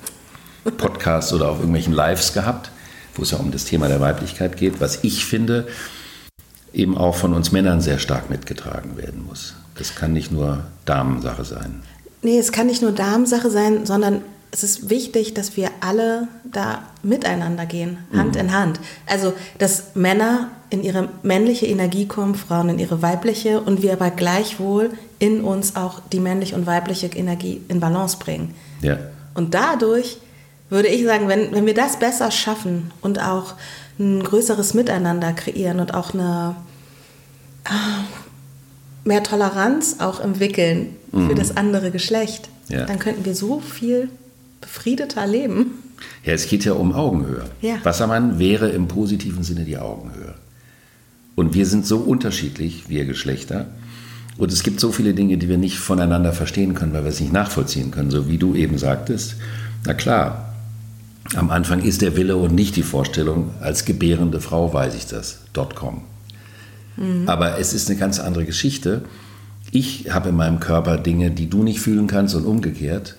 Podcast 0.77 1.33
oder 1.33 1.49
auf 1.49 1.57
irgendwelchen 1.57 1.95
Lives 1.95 2.35
gehabt, 2.35 2.71
wo 3.15 3.23
es 3.23 3.31
ja 3.31 3.39
um 3.39 3.51
das 3.53 3.65
Thema 3.65 3.89
der 3.89 4.01
Weiblichkeit 4.01 4.59
geht, 4.59 4.79
was 4.79 4.99
ich 5.03 5.25
finde, 5.25 5.67
eben 6.75 6.99
auch 6.99 7.17
von 7.17 7.33
uns 7.33 7.51
Männern 7.51 7.81
sehr 7.81 7.99
stark 7.99 8.29
mitgetragen 8.29 8.99
werden 8.99 9.25
muss. 9.27 9.55
Das 9.79 9.95
kann 9.95 10.13
nicht 10.13 10.31
nur 10.31 10.65
Damensache 10.85 11.47
sein. 11.47 11.81
Nee, 12.21 12.39
es 12.39 12.53
kann 12.53 12.67
nicht 12.67 12.83
nur 12.83 12.93
Damensache 12.93 13.51
sein, 13.51 13.87
sondern 13.87 14.21
es 14.53 14.63
ist 14.63 14.89
wichtig, 14.91 15.35
dass 15.35 15.57
wir 15.57 15.71
alle 15.81 16.29
da 16.45 16.83
miteinander 17.03 17.67
gehen, 17.67 17.99
Hand 18.15 18.37
in 18.37 18.53
Hand. 18.53 18.81
Also, 19.07 19.35
dass 19.59 19.95
Männer 19.95 20.51
in 20.71 20.83
ihre 20.83 21.09
männliche 21.23 21.67
Energie 21.67 22.07
kommen, 22.07 22.35
Frauen 22.35 22.69
in 22.71 22.79
ihre 22.79 23.03
weibliche 23.03 23.61
und 23.61 23.83
wir 23.83 23.93
aber 23.93 24.11
gleichwohl 24.11 24.91
in 25.19 25.43
uns 25.43 25.77
auch 25.77 26.01
die 26.13 26.21
männliche 26.21 26.55
und 26.55 26.67
weibliche 26.67 27.07
Energie 27.09 27.61
in 27.69 27.81
Balance 27.81 28.17
bringen. 28.19 28.55
Ja. 28.83 28.99
Und 29.35 29.55
dadurch 29.55 30.19
würde 30.71 30.89
ich 30.89 31.05
sagen, 31.05 31.29
wenn, 31.29 31.53
wenn 31.53 31.67
wir 31.67 31.75
das 31.75 31.99
besser 31.99 32.31
schaffen 32.31 32.91
und 33.03 33.21
auch 33.23 33.55
ein 33.99 34.23
größeres 34.23 34.75
Miteinander 34.75 35.33
kreieren 35.33 35.81
und 35.81 35.95
auch 35.95 36.13
eine 36.15 36.57
ah, 37.65 38.05
mehr 39.05 39.23
Toleranz 39.23 39.97
auch 40.01 40.21
entwickeln 40.21 40.97
für 41.13 41.35
das 41.35 41.57
andere 41.57 41.91
Geschlecht, 41.91 42.49
Ja. 42.69 42.85
dann 42.85 42.99
könnten 42.99 43.25
wir 43.25 43.35
so 43.35 43.61
viel 43.61 44.11
befriedeter 44.61 45.27
leben. 45.27 45.67
Ja, 46.25 46.33
es 46.33 46.49
geht 46.49 46.65
ja 46.65 46.73
um 46.73 46.93
Augenhöhe. 46.93 47.45
Ja. 47.63 47.77
Wassermann 47.85 48.39
wäre 48.39 48.69
im 48.69 48.89
positiven 48.89 49.43
Sinne 49.43 49.65
die 49.65 49.79
Augenhöhe. 49.79 50.35
Und 51.35 51.55
wir 51.55 51.67
sind 51.67 51.87
so 51.87 51.99
unterschiedlich, 51.99 52.89
wir 52.89 53.05
Geschlechter. 53.05 53.67
Und 54.39 54.53
es 54.53 54.63
gibt 54.63 54.81
so 54.81 54.93
viele 54.93 55.15
Dinge, 55.15 55.39
die 55.39 55.49
wir 55.49 55.59
nicht 55.59 55.79
voneinander 55.79 56.33
verstehen 56.33 56.75
können, 56.75 56.93
weil 56.93 57.05
wir 57.05 57.11
es 57.11 57.21
nicht 57.21 57.33
nachvollziehen 57.33 57.91
können. 57.91 58.11
So 58.11 58.29
wie 58.29 58.39
du 58.39 58.55
eben 58.55 58.79
sagtest, 58.79 59.37
na 59.85 59.95
klar, 59.95 60.55
am 61.35 61.51
Anfang 61.51 61.83
ist 61.83 62.03
der 62.03 62.17
Wille 62.17 62.37
und 62.37 62.55
nicht 62.55 62.77
die 62.77 62.83
Vorstellung, 62.83 63.51
als 63.61 63.85
gebärende 63.85 64.41
Frau 64.41 64.73
weiß 64.73 64.95
ich 64.95 65.07
das, 65.07 65.41
.com. 65.75 66.03
Aber 67.27 67.59
es 67.59 67.75
ist 67.75 67.91
eine 67.91 67.99
ganz 67.99 68.19
andere 68.19 68.47
Geschichte. 68.47 69.03
Ich 69.71 70.13
habe 70.13 70.31
in 70.31 70.37
meinem 70.37 70.61
Körper 70.61 70.97
Dinge, 70.97 71.31
die 71.31 71.51
du 71.51 71.63
nicht 71.63 71.81
fühlen 71.81 72.07
kannst 72.07 72.35
und 72.35 72.47
umgekehrt. 72.47 73.17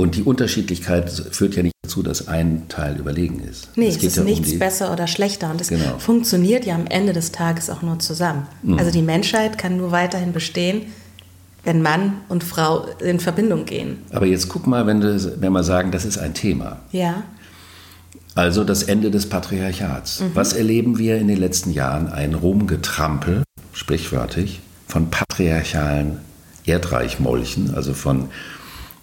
Und 0.00 0.14
die 0.16 0.22
Unterschiedlichkeit 0.22 1.10
führt 1.10 1.56
ja 1.56 1.62
nicht 1.62 1.74
dazu, 1.82 2.02
dass 2.02 2.26
ein 2.26 2.62
Teil 2.70 2.96
überlegen 2.96 3.40
ist. 3.40 3.68
Nee, 3.76 3.88
es, 3.88 4.02
ist 4.02 4.16
ja 4.16 4.22
um 4.22 4.28
nichts 4.28 4.48
die- 4.48 4.56
besser 4.56 4.94
oder 4.94 5.06
schlechter. 5.06 5.50
Und 5.50 5.60
es 5.60 5.68
Genau. 5.68 5.98
funktioniert 5.98 6.64
ja 6.64 6.74
am 6.74 6.86
Ende 6.86 7.12
des 7.12 7.32
Tages 7.32 7.68
auch 7.68 7.82
nur 7.82 7.98
zusammen. 7.98 8.46
Mhm. 8.62 8.78
Also 8.78 8.90
die 8.92 9.02
Menschheit 9.02 9.58
kann 9.58 9.76
nur 9.76 9.90
weiterhin 9.92 10.32
bestehen, 10.32 10.86
wenn 11.64 11.82
Mann 11.82 12.14
und 12.30 12.44
Frau 12.44 12.86
in 13.04 13.20
Verbindung 13.20 13.66
gehen. 13.66 13.98
Aber 14.10 14.24
jetzt 14.24 14.48
guck 14.48 14.66
mal, 14.66 14.86
wenn, 14.86 15.02
du, 15.02 15.38
wenn 15.38 15.52
wir 15.52 15.62
sagen, 15.64 15.90
das 15.90 16.06
ist 16.06 16.16
ein 16.16 16.32
Thema. 16.32 16.78
Ja. 16.92 17.24
Also 18.34 18.64
das 18.64 18.82
Ende 18.84 19.10
des 19.10 19.28
Patriarchats. 19.28 20.22
Was 20.32 20.54
erleben 20.54 20.96
wir 20.96 21.18
in 21.18 21.28
den 21.28 21.36
letzten 21.36 21.72
Jahren? 21.72 22.08
Ein 22.08 22.32
Rumgetrampel, 22.32 23.42
sprichwörtlich, 23.74 24.60
von 24.88 25.10
patriarchalen 25.10 26.20
Erdreichmolchen, 26.64 27.74
also 27.74 27.92
von 27.92 28.28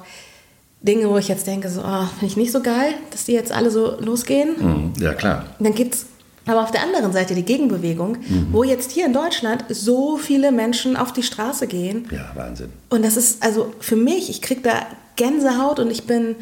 Dinge, 0.82 1.10
wo 1.10 1.18
ich 1.18 1.28
jetzt 1.28 1.48
denke, 1.48 1.70
so, 1.70 1.82
oh, 1.82 2.06
finde 2.06 2.26
ich 2.28 2.38
nicht 2.38 2.52
so 2.52 2.62
geil, 2.62 2.94
dass 3.10 3.26
die 3.26 3.34
jetzt 3.34 3.52
alle 3.52 3.72
so 3.72 4.00
losgehen. 4.00 4.50
Mhm. 4.60 4.94
Ja, 5.02 5.14
klar. 5.14 5.48
Dann 5.60 5.74
gibt 5.74 5.96
es 5.96 6.06
aber 6.46 6.64
auf 6.64 6.72
der 6.72 6.84
anderen 6.84 7.14
Seite 7.14 7.36
die 7.36 7.46
Gegenbewegung, 7.46 8.18
wo 8.52 8.64
jetzt 8.64 8.92
hier 8.92 9.06
in 9.06 9.14
Deutschland 9.14 9.66
so 9.70 10.18
viele 10.18 10.52
Menschen 10.52 10.98
auf 10.98 11.14
die 11.14 11.22
Straße 11.22 11.68
gehen. 11.68 12.08
Ja, 12.12 12.32
Wahnsinn. 12.36 12.70
Und 12.90 13.06
das 13.06 13.16
ist 13.16 13.44
also 13.44 13.74
für 13.80 13.96
mich, 13.96 14.30
ich 14.30 14.42
kriege 14.42 14.62
da 14.62 14.88
Gänsehaut 15.18 15.80
und 15.80 15.92
ich 15.92 16.08
bin 16.08 16.36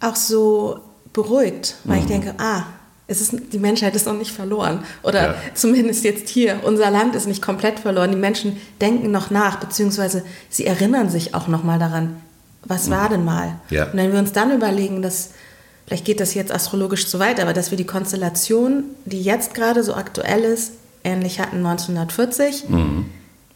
auch 0.00 0.16
so 0.16 0.80
beruhigt, 1.12 1.76
weil 1.84 1.98
ich 2.00 2.06
denke, 2.06 2.34
ah, 2.38 2.62
es 3.06 3.20
ist, 3.20 3.34
die 3.52 3.58
Menschheit 3.58 3.96
ist 3.96 4.06
noch 4.06 4.14
nicht 4.16 4.30
verloren. 4.30 4.84
Oder 5.02 5.22
Ja. 5.28 5.34
zumindest 5.54 6.04
jetzt 6.04 6.28
hier, 6.28 6.60
unser 6.64 6.90
Land 6.90 7.16
ist 7.16 7.26
nicht 7.26 7.42
komplett 7.42 7.80
verloren. 7.80 8.12
Die 8.12 8.16
Menschen 8.16 8.56
denken 8.80 9.10
noch 9.10 9.30
nach, 9.30 9.56
beziehungsweise 9.58 10.22
sie 10.48 10.64
erinnern 10.64 11.10
sich 11.10 11.34
auch 11.34 11.48
noch 11.48 11.64
mal 11.64 11.78
daran, 11.80 12.16
was 12.64 12.88
war 12.88 13.08
denn 13.08 13.24
mal? 13.24 13.56
Ja. 13.70 13.86
Und 13.86 13.94
wenn 13.96 14.12
wir 14.12 14.18
uns 14.20 14.30
dann 14.32 14.52
überlegen, 14.52 15.02
dass, 15.02 15.30
vielleicht 15.88 16.04
geht 16.04 16.20
das 16.20 16.34
jetzt 16.34 16.52
astrologisch 16.52 17.08
zu 17.08 17.18
weit, 17.18 17.40
aber 17.40 17.52
dass 17.52 17.70
wir 17.72 17.78
die 17.78 17.86
Konstellation, 17.86 18.84
die 19.06 19.22
jetzt 19.22 19.54
gerade 19.54 19.82
so 19.82 19.94
aktuell 19.94 20.44
ist, 20.44 20.72
ähnlich 21.02 21.40
hatten 21.40 21.56
1940, 21.66 22.64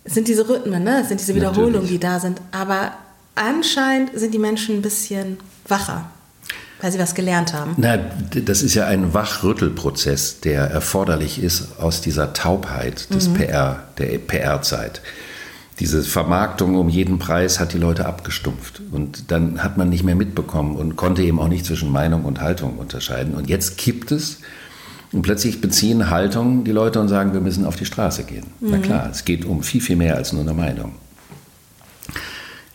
sind 0.07 0.27
diese 0.29 0.49
Rhythmen, 0.49 0.83
ne? 0.83 1.05
Sind 1.05 1.21
diese 1.21 1.35
Wiederholungen, 1.35 1.73
Natürlich. 1.75 1.91
die 1.93 1.99
da 2.01 2.19
sind. 2.19 2.41
Aber 2.51 2.93
anscheinend 3.37 4.11
sind 4.19 4.35
die 4.35 4.39
Menschen 4.39 4.77
ein 4.79 4.83
bisschen 4.83 5.39
wacher, 5.69 6.11
weil 6.85 6.93
sie 6.93 6.99
was 6.99 7.15
gelernt 7.15 7.55
haben. 7.55 7.73
Na, 7.79 7.97
das 7.97 8.61
ist 8.63 8.75
ja 8.75 8.87
ein 8.87 9.15
Wachrüttelprozess, 9.15 10.41
der 10.41 10.65
erforderlich 10.65 11.43
ist 11.43 11.81
aus 11.81 12.03
dieser 12.03 12.35
Taubheit 12.35 13.13
des 13.15 13.33
PR, 13.33 13.85
der 13.97 14.19
PR-Zeit. 14.19 15.01
Diese 15.81 16.03
Vermarktung 16.03 16.77
um 16.77 16.91
jeden 16.91 17.19
Preis 17.19 17.59
hat 17.59 17.73
die 17.73 17.79
Leute 17.79 18.05
abgestumpft. 18.05 18.83
Und 18.93 19.31
dann 19.31 19.65
hat 19.65 19.79
man 19.79 19.89
nicht 19.89 20.05
mehr 20.05 20.15
mitbekommen 20.15 20.77
und 20.77 20.95
konnte 20.97 21.23
eben 21.23 21.41
auch 21.41 21.49
nicht 21.49 21.65
zwischen 21.65 21.91
Meinung 21.91 22.27
und 22.27 22.43
Haltung 22.43 22.77
unterscheiden. 22.77 23.33
Und 23.33 23.49
jetzt 23.49 23.79
kippt 23.79 24.13
es 24.13 24.41
und 25.11 25.23
plötzlich 25.23 25.63
beziehen 25.63 26.11
Haltung 26.11 26.65
die 26.65 26.73
Leute 26.73 27.01
und 27.01 27.09
sagen, 27.09 27.33
wir 27.33 27.41
müssen 27.41 27.65
auf 27.65 27.77
die 27.77 27.87
Straße 27.87 28.25
gehen. 28.25 28.49
Na 28.61 28.77
klar, 28.77 29.09
es 29.11 29.25
geht 29.25 29.47
um 29.47 29.63
viel, 29.63 29.81
viel 29.81 29.97
mehr 29.97 30.17
als 30.17 30.35
nur 30.35 30.43
eine 30.43 30.53
Meinung. 30.53 30.97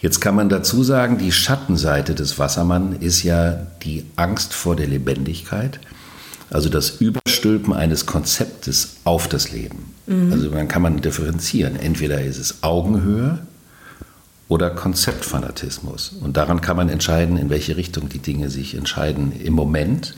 Jetzt 0.01 0.21
kann 0.21 0.35
man 0.35 0.49
dazu 0.49 0.83
sagen, 0.83 1.17
die 1.17 1.31
Schattenseite 1.31 2.15
des 2.15 2.39
Wassermann 2.39 2.93
ist 2.93 3.23
ja 3.23 3.67
die 3.83 4.05
Angst 4.15 4.53
vor 4.53 4.75
der 4.75 4.87
Lebendigkeit, 4.87 5.79
also 6.49 6.69
das 6.69 7.01
Überstülpen 7.01 7.73
eines 7.73 8.05
Konzeptes 8.05 8.97
auf 9.03 9.27
das 9.27 9.51
Leben. 9.51 9.93
Also 10.31 10.49
dann 10.49 10.67
kann 10.67 10.81
man 10.81 11.01
differenzieren. 11.01 11.75
Entweder 11.75 12.23
ist 12.23 12.39
es 12.39 12.63
Augenhöhe 12.63 13.39
oder 14.47 14.71
Konzeptfanatismus. 14.71 16.15
Und 16.19 16.35
daran 16.37 16.61
kann 16.61 16.77
man 16.77 16.89
entscheiden, 16.89 17.37
in 17.37 17.51
welche 17.51 17.77
Richtung 17.77 18.09
die 18.09 18.19
Dinge 18.19 18.49
sich 18.49 18.73
entscheiden. 18.73 19.31
Im 19.31 19.53
Moment, 19.53 20.15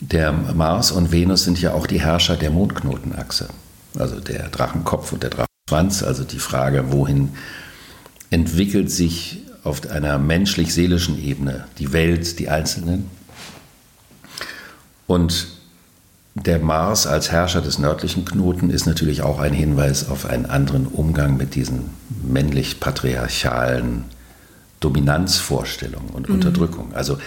der 0.00 0.30
Mars 0.32 0.92
und 0.92 1.10
Venus 1.10 1.42
sind 1.42 1.60
ja 1.60 1.72
auch 1.72 1.88
die 1.88 2.00
Herrscher 2.00 2.36
der 2.36 2.50
Mondknotenachse. 2.50 3.48
Also 3.98 4.20
der 4.20 4.48
Drachenkopf 4.48 5.12
und 5.12 5.24
der 5.24 5.30
Drachenschwanz. 5.30 6.04
Also 6.04 6.22
die 6.22 6.38
Frage, 6.38 6.92
wohin 6.92 7.30
entwickelt 8.32 8.90
sich 8.90 9.42
auf 9.62 9.88
einer 9.90 10.18
menschlich-seelischen 10.18 11.22
Ebene 11.22 11.66
die 11.78 11.92
Welt, 11.92 12.38
die 12.38 12.48
Einzelnen. 12.48 13.10
Und 15.06 15.48
der 16.34 16.58
Mars 16.58 17.06
als 17.06 17.30
Herrscher 17.30 17.60
des 17.60 17.78
nördlichen 17.78 18.24
Knoten 18.24 18.70
ist 18.70 18.86
natürlich 18.86 19.20
auch 19.20 19.38
ein 19.38 19.52
Hinweis 19.52 20.08
auf 20.08 20.24
einen 20.24 20.46
anderen 20.46 20.86
Umgang 20.86 21.36
mit 21.36 21.54
diesen 21.54 21.90
männlich-patriarchalen 22.26 24.04
Dominanzvorstellungen 24.80 26.08
und 26.10 26.30
Unterdrückung. 26.30 26.94
Also 26.94 27.18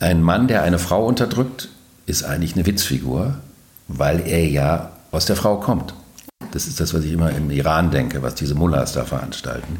ein 0.00 0.22
Mann, 0.22 0.48
der 0.48 0.62
eine 0.62 0.78
Frau 0.78 1.06
unterdrückt, 1.06 1.68
ist 2.06 2.24
eigentlich 2.24 2.54
eine 2.54 2.64
Witzfigur, 2.64 3.34
weil 3.88 4.26
er 4.26 4.48
ja 4.48 4.90
aus 5.10 5.26
der 5.26 5.36
Frau 5.36 5.60
kommt. 5.60 5.92
Das 6.52 6.66
ist 6.66 6.80
das, 6.80 6.94
was 6.94 7.04
ich 7.04 7.12
immer 7.12 7.30
im 7.32 7.50
Iran 7.50 7.90
denke, 7.90 8.22
was 8.22 8.34
diese 8.34 8.54
Mullahs 8.54 8.92
da 8.92 9.04
veranstalten. 9.04 9.78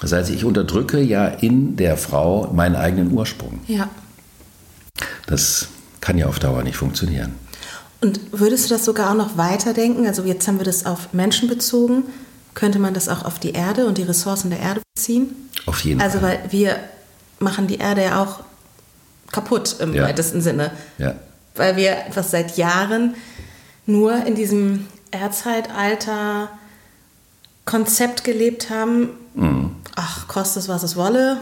Das 0.00 0.12
heißt, 0.12 0.30
ich 0.30 0.44
unterdrücke 0.44 1.00
ja 1.00 1.26
in 1.26 1.76
der 1.76 1.96
Frau 1.96 2.50
meinen 2.52 2.76
eigenen 2.76 3.12
Ursprung. 3.12 3.60
Ja. 3.66 3.88
Das 5.26 5.68
kann 6.00 6.18
ja 6.18 6.26
auf 6.26 6.38
Dauer 6.38 6.62
nicht 6.62 6.76
funktionieren. 6.76 7.34
Und 8.02 8.20
würdest 8.32 8.66
du 8.68 8.74
das 8.74 8.84
sogar 8.84 9.10
auch 9.10 9.14
noch 9.14 9.38
weiterdenken? 9.38 10.06
Also 10.06 10.24
jetzt 10.24 10.46
haben 10.46 10.58
wir 10.58 10.64
das 10.64 10.84
auf 10.84 11.12
Menschen 11.14 11.48
bezogen. 11.48 12.02
Könnte 12.52 12.78
man 12.78 12.92
das 12.92 13.08
auch 13.08 13.24
auf 13.24 13.38
die 13.38 13.52
Erde 13.52 13.86
und 13.86 13.96
die 13.96 14.02
Ressourcen 14.02 14.50
der 14.50 14.58
Erde 14.60 14.82
beziehen? 14.94 15.34
Auf 15.64 15.80
jeden 15.80 16.00
Also 16.02 16.18
Fall. 16.18 16.40
weil 16.42 16.52
wir 16.52 16.76
machen 17.38 17.66
die 17.66 17.78
Erde 17.78 18.02
ja 18.04 18.22
auch 18.22 18.40
kaputt 19.32 19.76
im 19.80 19.94
Ja. 19.94 20.02
weitesten 20.04 20.42
Sinne. 20.42 20.70
Ja. 20.98 21.14
Weil 21.54 21.76
wir 21.76 21.92
etwas 22.06 22.30
seit 22.30 22.56
Jahren 22.58 23.14
nur 23.86 24.24
in 24.26 24.34
diesem 24.34 24.86
Erdzeitalter 25.14 26.50
Konzept 27.64 28.24
gelebt 28.24 28.70
haben. 28.70 29.10
Mhm. 29.34 29.70
Ach, 29.96 30.28
kostet 30.28 30.64
es, 30.64 30.68
was 30.68 30.82
es 30.82 30.96
wolle. 30.96 31.38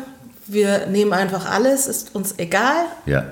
Wir 0.47 0.87
nehmen 0.87 1.13
einfach 1.13 1.47
alles, 1.51 1.87
ist 1.87 2.15
uns 2.15 2.35
egal. 2.39 2.85
Ja. 3.07 3.25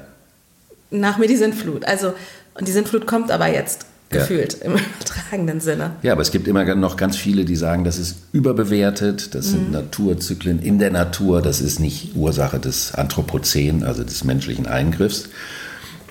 Nach 0.91 1.19
mir 1.19 1.29
die 1.29 1.37
Sintflut. 1.37 1.85
Also 1.85 2.15
Und 2.55 2.67
die 2.67 2.73
Sintflut 2.73 3.07
kommt 3.07 3.31
aber 3.31 3.47
jetzt 3.47 3.87
Ja. 4.13 4.19
gefühlt 4.19 4.55
im 4.55 4.73
übertragenen 4.99 5.61
Sinne. 5.61 5.93
Ja, 6.03 6.13
aber 6.13 6.23
es 6.23 6.33
gibt 6.33 6.49
immer 6.49 6.65
noch 6.75 6.97
ganz 6.97 7.17
viele, 7.17 7.45
die 7.45 7.55
sagen, 7.55 7.85
das 7.85 7.97
ist 7.97 8.17
überbewertet, 8.33 9.35
das 9.37 9.47
Mhm. 9.47 9.51
sind 9.51 9.71
Naturzyklen 9.73 10.61
in 10.61 10.79
der 10.81 10.91
Natur, 10.91 11.43
das 11.43 11.61
ist 11.61 11.79
nicht 11.79 12.17
Ursache 12.17 12.59
des 12.59 12.93
Anthropozän, 12.95 13.85
also 13.85 14.03
des 14.03 14.25
menschlichen 14.25 14.67
Eingriffs. 14.67 15.29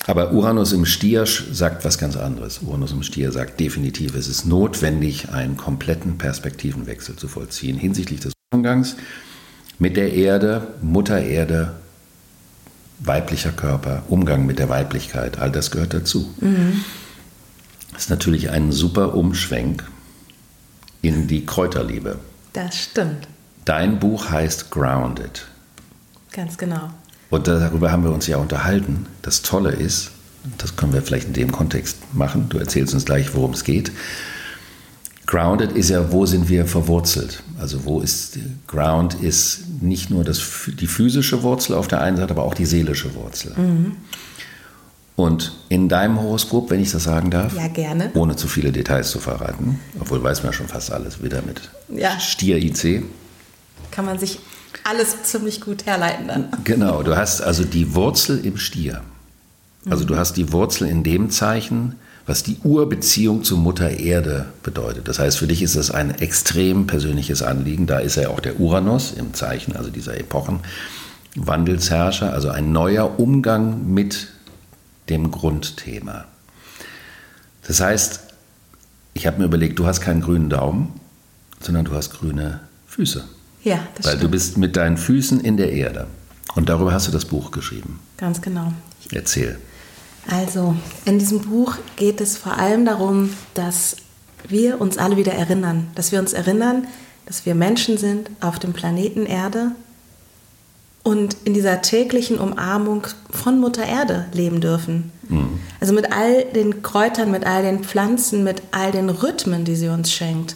Aber 0.10 0.32
Uranus 0.32 0.74
im 0.74 0.88
Stier 0.88 1.28
sagt 1.28 1.86
was 1.86 2.00
ganz 2.00 2.18
anderes. 2.18 2.62
Uranus 2.64 2.94
im 2.94 3.04
Stier 3.04 3.32
sagt 3.32 3.60
definitiv, 3.60 4.16
es 4.16 4.28
ist 4.28 4.44
notwendig, 4.44 5.30
einen 5.30 5.56
kompletten 5.56 6.18
Perspektivenwechsel 6.18 7.16
zu 7.16 7.28
vollziehen 7.28 7.78
hinsichtlich 7.78 8.20
des 8.20 8.34
Umgangs 8.52 8.96
mit 9.78 9.98
der 9.98 10.12
Erde, 10.12 10.74
Mutter 10.82 11.22
Erde, 11.22 11.76
weiblicher 12.98 13.52
Körper, 13.52 14.02
Umgang 14.08 14.48
mit 14.48 14.58
der 14.58 14.68
Weiblichkeit, 14.68 15.38
all 15.38 15.52
das 15.52 15.70
gehört 15.70 15.94
dazu. 15.94 16.34
Das 17.94 18.02
ist 18.06 18.10
natürlich 18.10 18.50
ein 18.50 18.72
super 18.72 19.14
Umschwenk 19.14 19.84
in 21.04 21.28
die 21.28 21.46
Kräuterliebe. 21.46 22.18
Das 22.54 22.76
stimmt. 22.76 23.28
Dein 23.64 24.00
Buch 24.00 24.32
heißt 24.32 24.72
Grounded. 24.72 25.46
Ganz 26.32 26.58
genau. 26.58 26.90
Und 27.30 27.48
darüber 27.48 27.92
haben 27.92 28.04
wir 28.04 28.12
uns 28.12 28.28
ja 28.28 28.38
unterhalten. 28.38 29.06
Das 29.22 29.42
Tolle 29.42 29.72
ist, 29.72 30.12
das 30.58 30.76
können 30.76 30.94
wir 30.94 31.02
vielleicht 31.02 31.28
in 31.28 31.34
dem 31.34 31.52
Kontext 31.52 31.98
machen, 32.14 32.48
du 32.50 32.58
erzählst 32.58 32.94
uns 32.94 33.06
gleich, 33.06 33.34
worum 33.36 33.52
es 33.54 33.64
geht. 33.64 33.92
Grounded 35.28 35.74
ist 35.74 35.90
ja, 35.90 36.12
wo 36.12 36.26
sind 36.26 36.50
wir 36.50 36.66
verwurzelt? 36.66 37.44
Also 37.60 37.86
wo 37.86 38.00
ist, 38.02 38.40
Ground 38.66 39.14
ist 39.22 39.60
nicht 39.82 40.10
nur 40.10 40.24
das, 40.24 40.42
die 40.80 40.88
physische 40.88 41.44
Wurzel 41.44 41.76
auf 41.76 41.88
der 41.88 42.02
einen 42.02 42.18
Seite, 42.18 42.32
aber 42.32 42.44
auch 42.44 42.56
die 42.56 42.66
seelische 42.66 43.14
Wurzel. 43.14 43.54
Und 45.16 45.52
in 45.68 45.88
deinem 45.88 46.20
Horoskop, 46.20 46.72
wenn 46.72 46.80
ich 46.82 46.92
das 46.92 47.04
sagen 47.04 47.30
darf, 47.30 47.54
Ja, 47.56 47.68
gerne. 47.68 48.10
ohne 48.16 48.38
zu 48.38 48.48
viele 48.48 48.72
Details 48.72 49.12
zu 49.12 49.20
verraten, 49.20 49.80
obwohl 50.00 50.24
weiß 50.24 50.42
man 50.42 50.52
ja 50.52 50.58
schon 50.58 50.68
fast 50.68 50.92
alles 50.92 51.22
wieder 51.22 51.44
mit 51.44 51.62
Ja. 51.96 52.20
Stier 52.20 52.58
IC. 52.58 53.04
Kann 53.92 54.06
man 54.06 54.18
sich 54.18 54.40
alles 54.84 55.24
ziemlich 55.24 55.62
gut 55.62 55.86
herleiten 55.86 56.28
dann. 56.28 56.48
Genau, 56.64 57.04
du 57.04 57.16
hast 57.16 57.42
also 57.42 57.64
die 57.64 57.94
Wurzel 57.96 58.44
im 58.46 58.58
Stier. 58.58 59.02
Also 59.90 60.04
Mhm. 60.04 60.08
du 60.08 60.18
hast 60.18 60.34
die 60.38 60.52
Wurzel 60.52 60.88
in 60.88 61.04
dem 61.04 61.30
Zeichen, 61.30 61.96
was 62.26 62.44
die 62.44 62.58
Urbeziehung 62.64 63.44
zur 63.44 63.58
Mutter 63.58 63.90
Erde 63.90 64.48
bedeutet. 64.62 65.08
Das 65.08 65.18
heißt, 65.20 65.38
für 65.40 65.48
dich 65.48 65.62
ist 65.64 65.76
das 65.76 65.90
ein 65.90 66.12
extrem 66.12 66.86
persönliches 66.86 67.42
Anliegen. 67.42 67.88
Da 67.88 67.98
ist 68.00 68.16
ja 68.18 68.30
auch 68.30 68.40
der 68.40 68.60
Uranus 68.60 69.12
im 69.12 69.34
Zeichen, 69.34 69.76
also 69.76 69.90
dieser 69.90 70.16
Epochenwandelsherrscher, 70.20 72.32
also 72.34 72.50
ein 72.50 72.72
neuer 72.72 73.20
Umgang 73.20 73.92
mit 73.92 74.28
dem 75.10 75.32
Grundthema. 75.32 76.26
Das 77.68 77.80
heißt, 77.82 78.20
ich 79.16 79.26
habe 79.26 79.40
mir 79.40 79.46
überlegt, 79.46 79.80
du 79.80 79.88
hast 79.88 80.02
keinen 80.02 80.22
grünen 80.22 80.50
Daumen, 80.50 80.94
sondern 81.60 81.86
du 81.86 81.94
hast 81.94 82.12
grüne 82.12 82.60
Füße. 82.88 83.24
Ja, 83.64 83.80
das 83.96 84.06
Weil 84.06 84.14
du 84.14 84.20
stimmt. 84.20 84.32
bist 84.32 84.58
mit 84.58 84.76
deinen 84.76 84.98
Füßen 84.98 85.40
in 85.42 85.58
der 85.58 85.72
Erde. 85.72 86.08
Und 86.56 86.70
darüber 86.70 86.92
hast 86.94 87.08
du 87.08 87.12
das 87.12 87.26
Buch 87.26 87.52
geschrieben. 87.52 88.00
Ganz 88.18 88.42
genau. 88.42 88.74
Erzähl. 89.12 89.60
Also, 90.30 90.76
in 91.06 91.20
diesem 91.20 91.42
Buch 91.42 91.76
geht 91.96 92.22
es 92.22 92.38
vor 92.38 92.58
allem 92.58 92.86
darum, 92.86 93.32
dass 93.54 93.98
wir 94.48 94.80
uns 94.82 94.98
alle 94.98 95.18
wieder 95.18 95.34
erinnern. 95.34 95.88
Dass 95.96 96.12
wir 96.12 96.20
uns 96.20 96.34
erinnern, 96.34 96.88
dass 97.26 97.46
wir 97.46 97.56
Menschen 97.56 97.98
sind 97.98 98.30
auf 98.42 98.60
dem 98.60 98.74
Planeten 98.74 99.26
Erde 99.26 99.72
und 101.04 101.36
in 101.46 101.54
dieser 101.54 101.82
täglichen 101.82 102.40
Umarmung 102.40 103.08
von 103.30 103.60
Mutter 103.60 103.86
Erde 103.86 104.26
leben 104.34 104.62
dürfen. 104.62 105.12
Also 105.80 105.94
mit 105.94 106.12
all 106.12 106.44
den 106.46 106.82
Kräutern, 106.82 107.30
mit 107.30 107.46
all 107.46 107.62
den 107.62 107.84
Pflanzen, 107.84 108.44
mit 108.44 108.64
all 108.72 108.92
den 108.92 109.10
Rhythmen, 109.10 109.64
die 109.64 109.76
sie 109.76 109.90
uns 109.90 110.12
schenkt. 110.12 110.56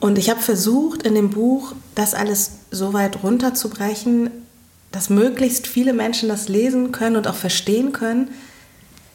Und 0.00 0.18
ich 0.18 0.30
habe 0.30 0.40
versucht, 0.40 1.02
in 1.02 1.14
dem 1.14 1.30
Buch 1.30 1.74
das 1.94 2.14
alles 2.14 2.52
so 2.70 2.92
weit 2.94 3.22
runterzubrechen, 3.22 4.30
dass 4.92 5.10
möglichst 5.10 5.66
viele 5.66 5.92
Menschen 5.92 6.28
das 6.28 6.48
lesen 6.48 6.90
können 6.90 7.16
und 7.16 7.28
auch 7.28 7.34
verstehen 7.34 7.92
können, 7.92 8.30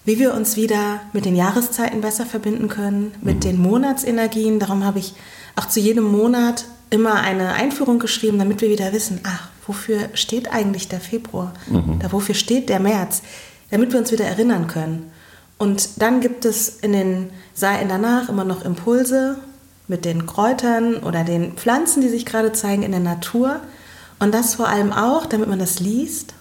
wie 0.06 0.20
wir 0.20 0.36
uns 0.36 0.56
wieder 0.56 1.02
mit 1.12 1.26
den 1.26 1.36
Jahreszeiten 1.36 2.02
besser 2.02 2.26
verbinden 2.26 2.70
können, 2.70 3.14
mit 3.22 3.44
den 3.44 3.60
Monatsenergien. 3.60 4.60
Darum 4.60 4.86
habe 4.86 5.00
ich 5.00 5.16
auch 5.56 5.68
zu 5.68 5.80
jedem 5.80 6.04
Monat 6.04 6.66
immer 6.92 7.16
eine 7.16 7.54
Einführung 7.54 7.98
geschrieben, 7.98 8.38
damit 8.38 8.62
wir 8.62 8.70
wieder 8.70 8.94
wissen, 8.94 9.20
ach, 9.24 9.50
wofür 9.66 10.10
steht 10.14 10.54
eigentlich 10.54 10.88
der 10.88 11.00
Februar? 11.00 11.54
Da, 12.00 12.12
wofür 12.12 12.36
steht 12.36 12.70
der 12.70 12.80
März? 12.80 13.24
Damit 13.72 13.92
wir 13.92 14.00
uns 14.00 14.12
wieder 14.12 14.26
erinnern 14.26 14.68
können. 14.68 15.12
Und 15.58 16.02
dann 16.02 16.22
gibt 16.22 16.46
es 16.46 16.70
in 16.70 16.94
den 16.94 17.32
Seiten 17.56 17.90
danach 17.90 18.30
immer 18.30 18.44
noch 18.44 18.64
Impulse 18.64 19.40
mit 19.88 20.06
den 20.06 20.26
Kräutern 20.26 20.98
oder 20.98 21.24
den 21.24 21.54
Pflanzen, 21.54 22.02
die 22.02 22.10
sich 22.10 22.26
gerade 22.26 22.52
zeigen 22.54 22.84
in 22.84 22.92
der 22.92 23.00
Natur. 23.02 23.60
Und 24.20 24.34
das 24.34 24.56
vor 24.56 24.68
allem 24.68 24.92
auch, 24.94 25.26
damit 25.26 25.48
man 25.50 25.60
das 25.60 25.80
liest 25.80 26.34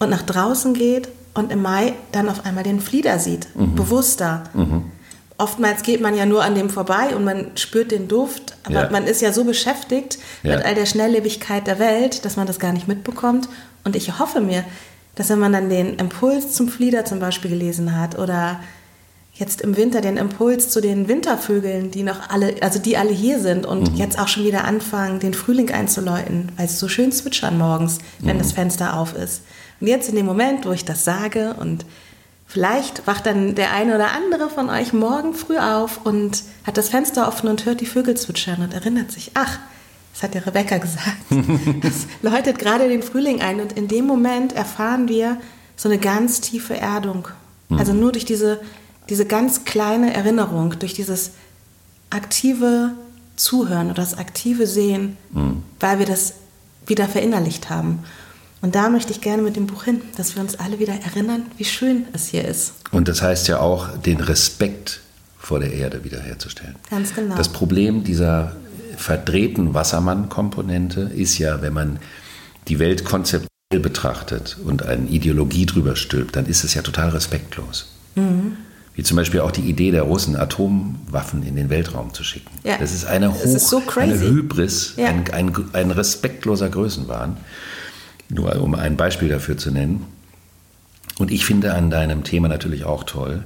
und 0.00 0.10
nach 0.10 0.22
draußen 0.22 0.74
geht 0.74 1.08
und 1.34 1.50
im 1.52 1.62
Mai 1.62 1.94
dann 2.12 2.28
auf 2.28 2.44
einmal 2.44 2.64
den 2.64 2.80
Flieder 2.80 3.18
sieht, 3.18 3.46
bewusster. 3.54 4.44
Oftmals 5.36 5.82
geht 5.82 6.00
man 6.00 6.16
ja 6.16 6.26
nur 6.26 6.44
an 6.44 6.54
dem 6.54 6.70
vorbei 6.70 7.14
und 7.16 7.24
man 7.24 7.56
spürt 7.56 7.90
den 7.90 8.06
Duft, 8.06 8.56
aber 8.64 8.84
Ja. 8.84 8.90
man 8.90 9.04
ist 9.04 9.20
ja 9.20 9.32
so 9.32 9.42
beschäftigt 9.44 10.18
Ja. 10.44 10.56
mit 10.56 10.64
all 10.64 10.74
der 10.76 10.86
Schnelllebigkeit 10.86 11.66
der 11.66 11.78
Welt, 11.80 12.24
dass 12.24 12.36
man 12.36 12.46
das 12.46 12.58
gar 12.60 12.72
nicht 12.72 12.86
mitbekommt. 12.86 13.48
Und 13.84 13.96
ich 13.96 14.18
hoffe 14.20 14.40
mir, 14.40 14.64
dass 15.16 15.30
wenn 15.30 15.40
man 15.40 15.52
dann 15.52 15.68
den 15.68 15.94
Impuls 15.94 16.52
zum 16.52 16.68
Flieder 16.68 17.04
zum 17.04 17.18
Beispiel 17.18 17.50
gelesen 17.50 17.98
hat 17.98 18.16
oder 18.18 18.60
jetzt 19.34 19.60
im 19.62 19.76
Winter 19.76 20.00
den 20.00 20.16
Impuls 20.16 20.68
zu 20.70 20.80
den 20.80 21.08
Wintervögeln, 21.08 21.90
die 21.90 22.02
noch 22.04 22.28
alle, 22.30 22.54
also 22.62 22.78
die 22.78 22.96
alle 22.96 23.10
hier 23.12 23.40
sind 23.40 23.66
und 23.66 23.90
Mhm. 23.92 23.96
jetzt 23.96 24.18
auch 24.18 24.28
schon 24.28 24.44
wieder 24.44 24.64
anfangen, 24.64 25.18
den 25.20 25.34
Frühling 25.34 25.70
einzuläuten, 25.72 26.52
weil 26.56 26.68
sie 26.68 26.76
so 26.76 26.88
schön 26.88 27.10
zwitschern 27.10 27.58
morgens, 27.58 27.98
wenn 28.20 28.38
das 28.38 28.52
Fenster 28.52 28.96
auf 28.96 29.14
ist. 29.16 29.42
Und 29.80 29.88
jetzt 29.88 30.08
in 30.08 30.14
dem 30.14 30.26
Moment, 30.26 30.64
wo 30.66 30.70
ich 30.70 30.84
das 30.84 31.04
sage 31.04 31.56
und 31.58 31.84
vielleicht 32.46 33.06
wacht 33.08 33.26
dann 33.26 33.56
der 33.56 33.72
eine 33.72 33.96
oder 33.96 34.12
andere 34.12 34.48
von 34.48 34.70
euch 34.70 34.92
morgen 34.92 35.34
früh 35.34 35.58
auf 35.58 36.00
und 36.04 36.44
hat 36.64 36.76
das 36.76 36.88
Fenster 36.90 37.26
offen 37.26 37.48
und 37.48 37.64
hört 37.66 37.80
die 37.80 37.86
Vögel 37.86 38.16
zwitschern 38.16 38.62
und 38.62 38.72
erinnert 38.72 39.10
sich, 39.10 39.32
ach, 39.34 39.58
das 40.12 40.22
hat 40.22 40.36
ja 40.36 40.42
Rebecca 40.42 40.78
gesagt. 40.78 41.16
Das 41.82 42.06
läutet 42.22 42.60
gerade 42.60 42.88
den 42.88 43.02
Frühling 43.02 43.40
ein 43.42 43.60
und 43.60 43.72
in 43.72 43.88
dem 43.88 44.06
Moment 44.06 44.52
erfahren 44.52 45.08
wir 45.08 45.38
so 45.74 45.88
eine 45.88 45.98
ganz 45.98 46.40
tiefe 46.40 46.76
Erdung. 46.76 47.26
Also 47.76 47.92
nur 47.92 48.12
durch 48.12 48.24
diese, 48.24 48.60
diese 49.08 49.26
ganz 49.26 49.64
kleine 49.64 50.14
Erinnerung, 50.14 50.78
durch 50.78 50.94
dieses 50.94 51.32
aktive 52.10 52.92
Zuhören 53.36 53.86
oder 53.86 53.96
das 53.96 54.16
aktive 54.16 54.66
Sehen, 54.66 55.16
weil 55.80 55.98
wir 55.98 56.06
das 56.06 56.34
wieder 56.86 57.08
verinnerlicht 57.08 57.70
haben. 57.70 58.00
Und 58.62 58.74
da 58.74 58.88
möchte 58.88 59.12
ich 59.12 59.20
gerne 59.20 59.42
mit 59.42 59.56
dem 59.56 59.66
Buch 59.66 59.84
hin, 59.84 60.00
dass 60.16 60.36
wir 60.36 60.42
uns 60.42 60.58
alle 60.58 60.78
wieder 60.78 60.94
erinnern, 60.94 61.42
wie 61.58 61.64
schön 61.64 62.06
es 62.12 62.28
hier 62.28 62.46
ist. 62.46 62.72
Und 62.92 63.08
das 63.08 63.20
heißt 63.20 63.48
ja 63.48 63.60
auch, 63.60 63.98
den 63.98 64.20
Respekt 64.20 65.00
vor 65.38 65.60
der 65.60 65.72
Erde 65.72 66.04
wiederherzustellen. 66.04 66.76
Ganz 66.88 67.14
genau. 67.14 67.36
Das 67.36 67.50
Problem 67.50 68.04
dieser 68.04 68.56
verdrehten 68.96 69.74
Wassermann-Komponente 69.74 71.10
ist 71.14 71.36
ja, 71.38 71.60
wenn 71.60 71.74
man 71.74 71.98
die 72.68 72.78
Welt 72.78 73.04
konzeptuell 73.04 73.48
betrachtet 73.82 74.56
und 74.64 74.84
eine 74.84 75.08
Ideologie 75.08 75.66
drüber 75.66 75.96
stülpt, 75.96 76.36
dann 76.36 76.46
ist 76.46 76.64
es 76.64 76.72
ja 76.72 76.80
total 76.80 77.10
respektlos. 77.10 77.88
Mhm. 78.14 78.56
Wie 78.94 79.02
zum 79.02 79.16
Beispiel 79.16 79.40
auch 79.40 79.50
die 79.50 79.62
Idee 79.62 79.90
der 79.90 80.02
Russen, 80.02 80.36
Atomwaffen 80.36 81.42
in 81.44 81.56
den 81.56 81.68
Weltraum 81.68 82.14
zu 82.14 82.22
schicken. 82.22 82.50
Ja. 82.62 82.78
Das 82.78 82.92
ist 82.94 83.04
eine, 83.06 83.34
Hoch, 83.34 83.42
ist 83.44 83.68
so 83.68 83.82
eine. 83.96 84.18
Hybris, 84.20 84.94
Ja. 84.96 85.08
ein, 85.08 85.24
ein, 85.32 85.52
ein 85.72 85.90
respektloser 85.90 86.68
Größenwahn. 86.70 87.36
Nur 88.28 88.60
um 88.62 88.74
ein 88.74 88.96
Beispiel 88.96 89.28
dafür 89.28 89.56
zu 89.56 89.70
nennen. 89.72 90.06
Und 91.18 91.30
ich 91.30 91.44
finde 91.44 91.74
an 91.74 91.90
deinem 91.90 92.24
Thema 92.24 92.48
natürlich 92.48 92.84
auch 92.84 93.04
toll, 93.04 93.44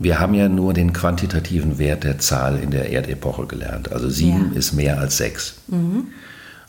wir 0.00 0.20
haben 0.20 0.34
ja 0.34 0.48
nur 0.48 0.74
den 0.74 0.92
quantitativen 0.92 1.78
Wert 1.78 2.04
der 2.04 2.18
Zahl 2.20 2.58
in 2.60 2.70
der 2.70 2.90
Erdepoche 2.90 3.46
gelernt. 3.46 3.90
Also 3.90 4.08
sieben 4.08 4.52
Ja. 4.52 4.58
ist 4.58 4.72
mehr 4.72 5.00
als 5.00 5.16
sechs. 5.16 5.54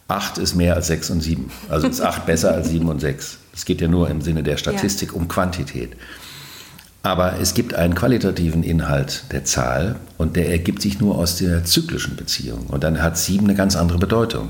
Acht 0.07 0.39
ist 0.39 0.55
mehr 0.55 0.75
als 0.75 0.87
sechs 0.87 1.11
und 1.11 1.21
sieben. 1.21 1.51
Also 1.69 1.87
ist 1.87 2.01
acht 2.01 2.25
besser 2.25 2.51
als 2.55 2.69
sieben 2.69 2.89
und 2.89 2.99
sechs. 2.99 3.37
Es 3.53 3.65
geht 3.65 3.81
ja 3.81 3.87
nur 3.87 4.09
im 4.09 4.21
Sinne 4.21 4.41
der 4.41 4.57
Statistik 4.57 5.13
um 5.13 5.27
Quantität. 5.27 5.91
Aber 7.01 7.39
es 7.39 7.53
gibt 7.53 7.73
einen 7.75 7.95
qualitativen 7.95 8.61
Inhalt 8.61 9.23
der 9.31 9.45
Zahl 9.45 9.95
und 10.17 10.35
der 10.35 10.49
ergibt 10.49 10.81
sich 10.81 10.99
nur 10.99 11.17
aus 11.17 11.37
der 11.37 11.63
zyklischen 11.63 12.17
Beziehung. 12.17 12.67
Und 12.67 12.83
dann 12.83 13.01
hat 13.01 13.17
sieben 13.17 13.45
eine 13.45 13.55
ganz 13.55 13.77
andere 13.77 13.97
Bedeutung. 13.99 14.49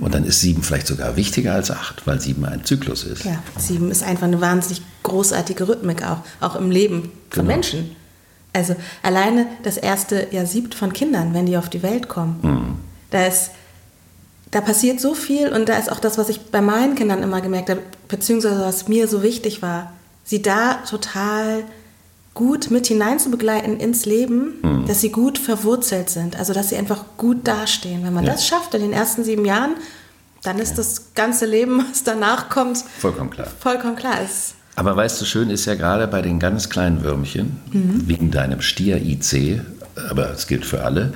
Und 0.00 0.14
dann 0.14 0.24
ist 0.24 0.40
sieben 0.40 0.62
vielleicht 0.62 0.86
sogar 0.86 1.16
wichtiger 1.16 1.52
als 1.54 1.70
acht, 1.70 2.06
weil 2.06 2.18
sieben 2.20 2.44
ein 2.46 2.64
Zyklus 2.64 3.04
ist. 3.04 3.24
Ja, 3.24 3.42
sieben 3.58 3.90
ist 3.90 4.02
einfach 4.02 4.24
eine 4.26 4.40
wahnsinnig 4.40 4.82
großartige 5.02 5.68
Rhythmik 5.68 6.02
auch, 6.04 6.18
auch 6.40 6.56
im 6.56 6.70
Leben 6.70 7.02
von 7.30 7.42
Genau. 7.44 7.48
Menschen. 7.48 7.94
Also 8.54 8.74
alleine 9.02 9.46
das 9.62 9.76
erste 9.76 10.28
Jahr 10.30 10.46
siebt 10.46 10.74
von 10.74 10.92
Kindern, 10.92 11.32
wenn 11.34 11.46
die 11.46 11.56
auf 11.58 11.68
die 11.68 11.82
Welt 11.82 12.08
kommen. 12.08 12.78
Da 13.10 13.26
ist, 13.26 13.50
da 14.50 14.60
passiert 14.62 14.98
so 15.00 15.14
viel 15.14 15.48
und 15.48 15.68
da 15.68 15.76
ist 15.76 15.92
auch 15.92 16.00
das, 16.00 16.16
was 16.18 16.28
ich 16.30 16.40
bei 16.50 16.60
meinen 16.62 16.94
Kindern 16.94 17.22
immer 17.22 17.40
gemerkt 17.42 17.68
habe, 17.70 17.80
beziehungsweise 18.08 18.60
was 18.60 18.88
mir 18.88 19.06
so 19.08 19.22
wichtig 19.22 19.60
war, 19.62 19.92
sie 20.24 20.42
da 20.42 20.78
total 20.88 21.64
gut 22.34 22.70
mit 22.70 22.86
hinein 22.86 23.18
zu 23.18 23.30
begleiten 23.30 23.78
ins 23.78 24.06
Leben, 24.06 24.54
Mhm. 24.62 24.86
dass 24.86 25.00
sie 25.00 25.10
gut 25.10 25.38
verwurzelt 25.38 26.08
sind. 26.10 26.38
Also 26.38 26.52
dass 26.52 26.70
sie 26.70 26.76
einfach 26.76 27.04
gut 27.16 27.46
dastehen. 27.46 28.04
Wenn 28.04 28.14
man 28.14 28.24
Ja. 28.24 28.32
das 28.32 28.46
schafft 28.46 28.74
in 28.74 28.80
den 28.82 28.92
ersten 28.92 29.22
sieben 29.24 29.44
Jahren, 29.44 29.72
dann 30.42 30.58
ist 30.58 30.76
das 30.78 31.14
ganze 31.14 31.46
Leben, 31.46 31.84
was 31.90 32.02
danach 32.04 32.48
kommt, 32.48 32.78
Vollkommen 32.98 33.30
klar. 33.30 33.46
vollkommen 33.60 33.96
klar. 33.96 34.16
Es, 34.24 34.54
Aber 34.74 34.96
weißt 34.96 35.20
du, 35.20 35.24
schön 35.26 35.50
ist 35.50 35.66
ja 35.66 35.74
gerade 35.74 36.08
bei 36.08 36.22
den 36.22 36.38
ganz 36.38 36.68
kleinen 36.70 37.02
Würmchen, 37.04 37.58
wegen 37.72 38.30
deinem 38.30 38.62
Stier-IC, 38.62 39.60
aber 40.10 40.30
es 40.30 40.46
gilt 40.46 40.64
für 40.64 40.82
alle, 40.82 41.12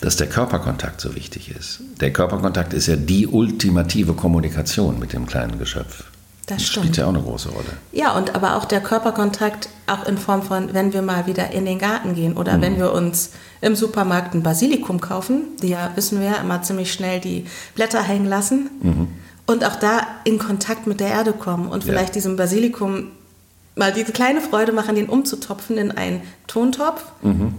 dass 0.00 0.16
der 0.16 0.26
Körperkontakt 0.28 1.00
so 1.00 1.14
wichtig 1.14 1.50
ist. 1.56 1.80
Der 2.00 2.12
Körperkontakt 2.12 2.74
ist 2.74 2.86
ja 2.88 2.96
die 2.96 3.26
ultimative 3.28 4.12
Kommunikation 4.14 4.98
mit 4.98 5.12
dem 5.12 5.26
kleinen 5.26 5.58
Geschöpf. 5.58 6.04
Das 6.46 6.62
spielt 6.62 6.80
stimmt. 6.84 6.96
ja 6.98 7.04
auch 7.06 7.08
eine 7.10 7.22
große 7.22 7.48
Rolle. 7.48 7.76
Ja, 7.92 8.12
und 8.16 8.34
aber 8.36 8.56
auch 8.56 8.64
der 8.66 8.80
Körperkontakt, 8.80 9.68
auch 9.88 10.06
in 10.06 10.16
Form 10.16 10.42
von, 10.42 10.72
wenn 10.74 10.92
wir 10.92 11.02
mal 11.02 11.26
wieder 11.26 11.50
in 11.50 11.64
den 11.64 11.78
Garten 11.80 12.14
gehen 12.14 12.36
oder 12.36 12.60
wenn 12.60 12.76
wir 12.78 12.92
uns 12.92 13.30
im 13.60 13.74
Supermarkt 13.74 14.32
ein 14.34 14.42
Basilikum 14.44 15.00
kaufen, 15.00 15.42
die 15.60 15.68
ja, 15.68 15.90
wissen 15.96 16.20
wir, 16.20 16.38
immer 16.38 16.62
ziemlich 16.62 16.92
schnell 16.92 17.18
die 17.20 17.46
Blätter 17.74 18.00
hängen 18.02 18.26
lassen. 18.26 18.70
Und 19.46 19.64
auch 19.64 19.76
da 19.76 20.00
in 20.24 20.38
Kontakt 20.38 20.86
mit 20.86 21.00
der 21.00 21.08
Erde 21.08 21.32
kommen 21.32 21.68
und 21.68 21.84
Ja. 21.84 21.92
vielleicht 21.92 22.14
diesem 22.14 22.36
Basilikum 22.36 23.08
mal 23.76 23.92
diese 23.92 24.10
kleine 24.12 24.40
Freude 24.40 24.72
machen, 24.72 24.96
den 24.96 25.06
umzutopfen 25.08 25.76
in 25.76 25.90
einen 25.92 26.22
Tontopf 26.46 27.02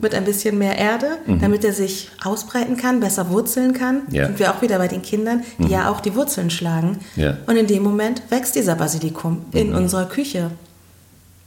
mit 0.01 0.15
ein 0.15 0.25
bisschen 0.25 0.58
mehr 0.58 0.77
Erde, 0.77 1.19
damit 1.39 1.63
er 1.63 1.73
sich 1.73 2.10
ausbreiten 2.23 2.75
kann, 2.75 2.99
besser 2.99 3.30
wurzeln 3.30 3.73
kann. 3.73 4.01
Ja. 4.12 4.25
Sind 4.25 4.39
wir 4.39 4.51
auch 4.51 4.62
wieder 4.63 4.80
bei 4.80 4.88
den 4.88 5.03
Kindern, 5.03 5.43
die 5.60 5.69
ja 5.69 5.89
auch 5.91 5.99
die 6.01 6.15
Wurzeln 6.15 6.49
schlagen. 6.49 6.97
Ja. 7.15 7.38
Und 7.45 7.56
in 7.58 7.67
dem 7.67 7.84
Moment 7.84 8.23
wächst 8.30 8.56
dieser 8.56 8.75
Basilikum 8.75 9.45
in 9.51 9.73
unserer 9.75 10.06
Küche. 10.08 10.49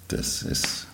Das 0.09 0.43
ist, 0.43 0.87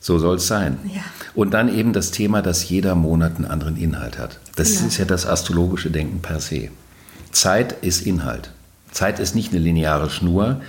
so 0.00 0.18
soll 0.18 0.36
es 0.36 0.46
sein. 0.48 0.78
Ja. 0.92 1.02
Und 1.34 1.54
dann 1.54 1.72
eben 1.72 1.92
das 1.92 2.10
Thema, 2.10 2.42
dass 2.42 2.68
jeder 2.68 2.94
Monat 2.96 3.36
einen 3.36 3.44
anderen 3.44 3.76
Inhalt 3.76 4.18
hat. 4.18 4.40
Das 4.56 4.74
Genau. 4.74 4.88
ist 4.88 4.98
ja 4.98 5.04
das 5.04 5.26
astrologische 5.26 5.90
Denken 5.90 6.20
per 6.20 6.40
se. 6.40 6.70
Zeit 7.30 7.72
ist 7.84 8.00
Inhalt. 8.04 8.50
Zeit 8.90 9.20
ist 9.20 9.36
nicht 9.36 9.52
eine 9.52 9.60
lineare 9.60 10.10
Schnur. 10.10 10.60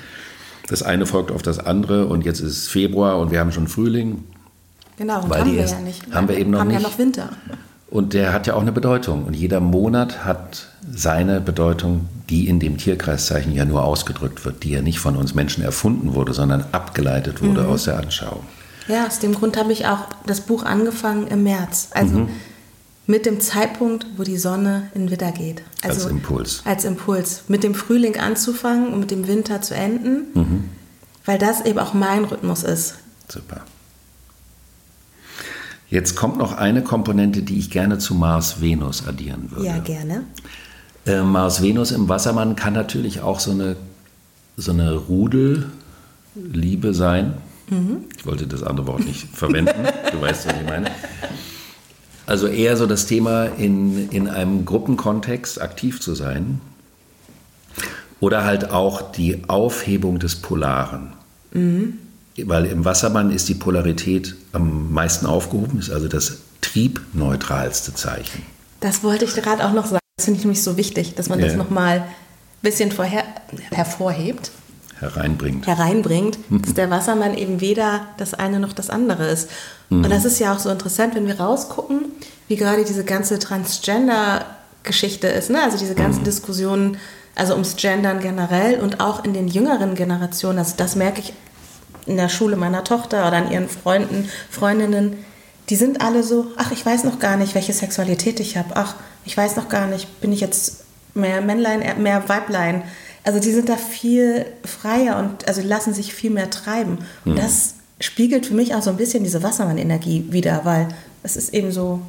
Das 0.71 0.81
eine 0.81 1.05
folgt 1.05 1.31
auf 1.31 1.41
das 1.41 1.59
andere 1.59 2.07
und 2.07 2.23
jetzt 2.25 2.39
ist 2.39 2.69
Februar 2.69 3.19
und 3.19 3.29
wir 3.29 3.39
haben 3.41 3.51
schon 3.51 3.67
Frühling. 3.67 4.23
Genau, 4.97 5.21
und 5.23 5.35
haben 5.35 5.51
wir 5.51 5.59
erst- 5.59 5.73
ja 5.73 5.79
nicht. 5.81 6.01
haben 6.13 6.27
wir 6.29 6.37
eben 6.37 6.51
noch 6.51 6.59
haben 6.61 6.69
ja 6.71 6.77
nicht. 6.79 6.89
noch 6.89 6.97
Winter. 6.97 7.29
Und 7.89 8.13
der 8.13 8.31
hat 8.31 8.47
ja 8.47 8.53
auch 8.53 8.61
eine 8.61 8.71
Bedeutung. 8.71 9.25
Und 9.25 9.33
jeder 9.35 9.59
Monat 9.59 10.23
hat 10.23 10.67
seine 10.89 11.41
Bedeutung, 11.41 12.07
die 12.29 12.47
in 12.47 12.61
dem 12.61 12.77
Tierkreiszeichen 12.77 13.53
ja 13.53 13.65
nur 13.65 13.83
ausgedrückt 13.83 14.45
wird, 14.45 14.63
die 14.63 14.71
ja 14.71 14.81
nicht 14.81 14.99
von 14.99 15.17
uns 15.17 15.35
Menschen 15.35 15.61
erfunden 15.61 16.13
wurde, 16.15 16.33
sondern 16.33 16.63
abgeleitet 16.71 17.41
wurde 17.43 17.67
aus 17.67 17.83
der 17.83 17.97
Anschauung. 17.97 18.43
Ja, 18.87 19.07
aus 19.07 19.19
dem 19.19 19.35
Grund 19.35 19.57
habe 19.57 19.73
ich 19.73 19.87
auch 19.87 20.05
das 20.25 20.39
Buch 20.39 20.63
angefangen 20.63 21.27
im 21.27 21.43
März. 21.43 21.89
Also 21.91 22.19
Mhm. 22.19 22.29
Mit 23.11 23.25
dem 23.25 23.39
Zeitpunkt, 23.41 24.07
wo 24.17 24.23
die 24.23 24.37
Sonne 24.37 24.89
in 24.95 25.11
Widder 25.11 25.31
geht. 25.31 25.61
Also 25.83 26.03
Als 26.03 26.11
Impuls. 26.11 26.61
Als 26.65 26.85
Impuls. 26.85 27.43
Mit 27.49 27.63
dem 27.63 27.75
Frühling 27.75 28.17
anzufangen 28.17 28.93
und 28.93 29.01
mit 29.01 29.11
dem 29.11 29.27
Winter 29.27 29.61
zu 29.61 29.75
enden. 29.75 30.27
Mhm. 30.33 30.63
Weil 31.25 31.37
das 31.37 31.63
eben 31.65 31.77
auch 31.77 31.93
mein 31.93 32.23
Rhythmus 32.23 32.63
ist. 32.63 32.95
Super. 33.27 33.61
Jetzt 35.89 36.15
kommt 36.15 36.37
noch 36.37 36.53
eine 36.53 36.83
Komponente, 36.83 37.43
die 37.43 37.59
ich 37.59 37.69
gerne 37.69 37.97
zu 37.97 38.15
Mars-Venus 38.15 39.05
addieren 39.05 39.51
würde. 39.51 39.65
Ja, 39.65 39.77
gerne. 39.79 40.23
Äh, 41.05 41.21
Mars-Venus 41.21 41.91
im 41.91 42.07
Wassermann 42.07 42.55
kann 42.55 42.73
natürlich 42.73 43.19
auch 43.19 43.41
so 43.41 43.51
eine, 43.51 43.75
so 44.55 44.71
eine 44.71 44.95
Rudelliebe 44.95 46.93
sein. 46.93 47.33
Ich 48.17 48.25
wollte 48.25 48.47
das 48.47 48.63
andere 48.63 48.87
Wort 48.87 49.05
nicht 49.05 49.27
verwenden. 49.33 49.71
Du 50.11 50.19
weißt, 50.19 50.45
was 50.45 50.55
ich 50.59 50.67
meine. 50.67 50.91
Also 52.31 52.47
eher 52.47 52.77
so 52.77 52.85
das 52.85 53.07
Thema, 53.07 53.43
in, 53.57 54.09
in 54.09 54.29
einem 54.29 54.63
Gruppenkontext 54.63 55.59
aktiv 55.61 55.99
zu 55.99 56.15
sein. 56.15 56.61
Oder 58.21 58.45
halt 58.45 58.71
auch 58.71 59.11
die 59.11 59.43
Aufhebung 59.49 60.17
des 60.17 60.37
Polaren. 60.37 61.11
Weil 61.51 62.65
im 62.67 62.85
Wassermann 62.85 63.31
ist 63.31 63.49
die 63.49 63.53
Polarität 63.55 64.37
am 64.53 64.93
meisten 64.93 65.25
aufgehoben, 65.25 65.77
ist 65.77 65.91
also 65.91 66.07
das 66.07 66.37
triebneutralste 66.61 67.95
Zeichen. 67.95 68.43
Das 68.79 69.03
wollte 69.03 69.25
ich 69.25 69.33
gerade 69.33 69.65
auch 69.65 69.73
noch 69.73 69.87
sagen. 69.87 69.99
Das 70.15 70.23
finde 70.23 70.37
ich 70.39 70.45
nämlich 70.45 70.63
so 70.63 70.77
wichtig, 70.77 71.15
dass 71.15 71.27
man 71.27 71.37
Ja. 71.39 71.47
das 71.47 71.57
nochmal 71.57 71.97
ein 71.97 72.05
bisschen 72.61 72.93
vorher, 72.93 73.25
hervorhebt. 73.71 74.51
Hereinbringt. 75.01 75.67
hereinbringt, 75.67 76.37
dass 76.49 76.73
der 76.73 76.89
Wassermann 76.89 77.35
eben 77.35 77.59
weder 77.59 78.07
das 78.17 78.33
eine 78.33 78.59
noch 78.59 78.73
das 78.73 78.89
andere 78.89 79.27
ist. 79.27 79.49
Und 79.89 80.09
das 80.09 80.23
ist 80.23 80.39
ja 80.39 80.53
auch 80.53 80.59
so 80.59 80.69
interessant, 80.69 81.15
wenn 81.15 81.27
wir 81.27 81.39
rausgucken, 81.39 82.05
wie 82.47 82.55
gerade 82.55 82.85
diese 82.85 83.03
ganze 83.03 83.39
Transgender-Geschichte 83.39 85.27
ist, 85.27 85.49
ne? 85.49 85.61
also 85.61 85.77
diese 85.77 85.95
ganzen 85.95 86.23
Diskussionen, 86.23 86.97
also 87.35 87.53
ums 87.53 87.75
Gendern 87.75 88.21
generell 88.21 88.79
und 88.79 89.01
auch 89.01 89.25
in 89.25 89.33
den 89.33 89.49
jüngeren 89.49 89.95
Generationen, 89.95 90.59
also 90.59 90.75
das 90.77 90.95
merke 90.95 91.19
ich 91.19 91.33
in 92.05 92.15
der 92.15 92.29
Schule 92.29 92.55
meiner 92.55 92.83
Tochter 92.83 93.27
oder 93.27 93.37
an 93.37 93.51
ihren 93.51 93.67
Freunden, 93.67 94.29
Freundinnen, 94.49 95.25
die 95.69 95.75
sind 95.75 96.01
alle 96.01 96.23
so, 96.23 96.47
ach, 96.57 96.71
ich 96.71 96.85
weiß 96.85 97.03
noch 97.03 97.19
gar 97.19 97.37
nicht, 97.37 97.55
welche 97.55 97.73
Sexualität 97.73 98.39
ich 98.39 98.57
habe, 98.57 98.75
ach, 98.75 98.95
ich 99.25 99.35
weiß 99.35 99.55
noch 99.55 99.69
gar 99.69 99.87
nicht, 99.87 100.21
bin 100.21 100.31
ich 100.31 100.41
jetzt 100.41 100.83
mehr 101.13 101.41
Männlein, 101.41 101.81
eher 101.81 101.95
mehr 101.95 102.27
Weiblein. 102.29 102.83
Also 103.23 103.39
die 103.39 103.51
sind 103.51 103.69
da 103.69 103.77
viel 103.77 104.45
freier 104.65 105.19
und 105.19 105.47
also 105.47 105.61
lassen 105.61 105.93
sich 105.93 106.13
viel 106.13 106.31
mehr 106.31 106.49
treiben. 106.49 106.99
Und 107.23 107.37
das 107.37 107.75
spiegelt 107.99 108.47
für 108.47 108.55
mich 108.55 108.73
auch 108.73 108.81
so 108.81 108.89
ein 108.89 108.97
bisschen 108.97 109.23
diese 109.23 109.43
Wassermann-Energie 109.43 110.25
wieder, 110.29 110.61
weil 110.63 110.87
es 111.23 111.37
ist 111.37 111.53
eben 111.53 111.71
so 111.71 112.01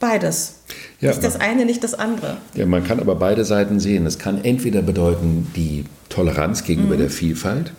beides. 0.00 0.54
Ja, 1.00 1.10
nicht 1.10 1.22
das 1.22 1.38
eine, 1.38 1.64
nicht 1.64 1.84
das 1.84 1.94
andere. 1.94 2.38
Ja, 2.54 2.66
man 2.66 2.82
kann 2.82 2.98
aber 2.98 3.14
beide 3.14 3.44
Seiten 3.44 3.78
sehen. 3.78 4.06
Es 4.06 4.18
kann 4.18 4.42
entweder 4.44 4.82
bedeuten 4.82 5.50
die 5.54 5.84
Toleranz 6.08 6.64
gegenüber 6.64 6.96
der 6.96 7.10
Vielfalt 7.10 7.72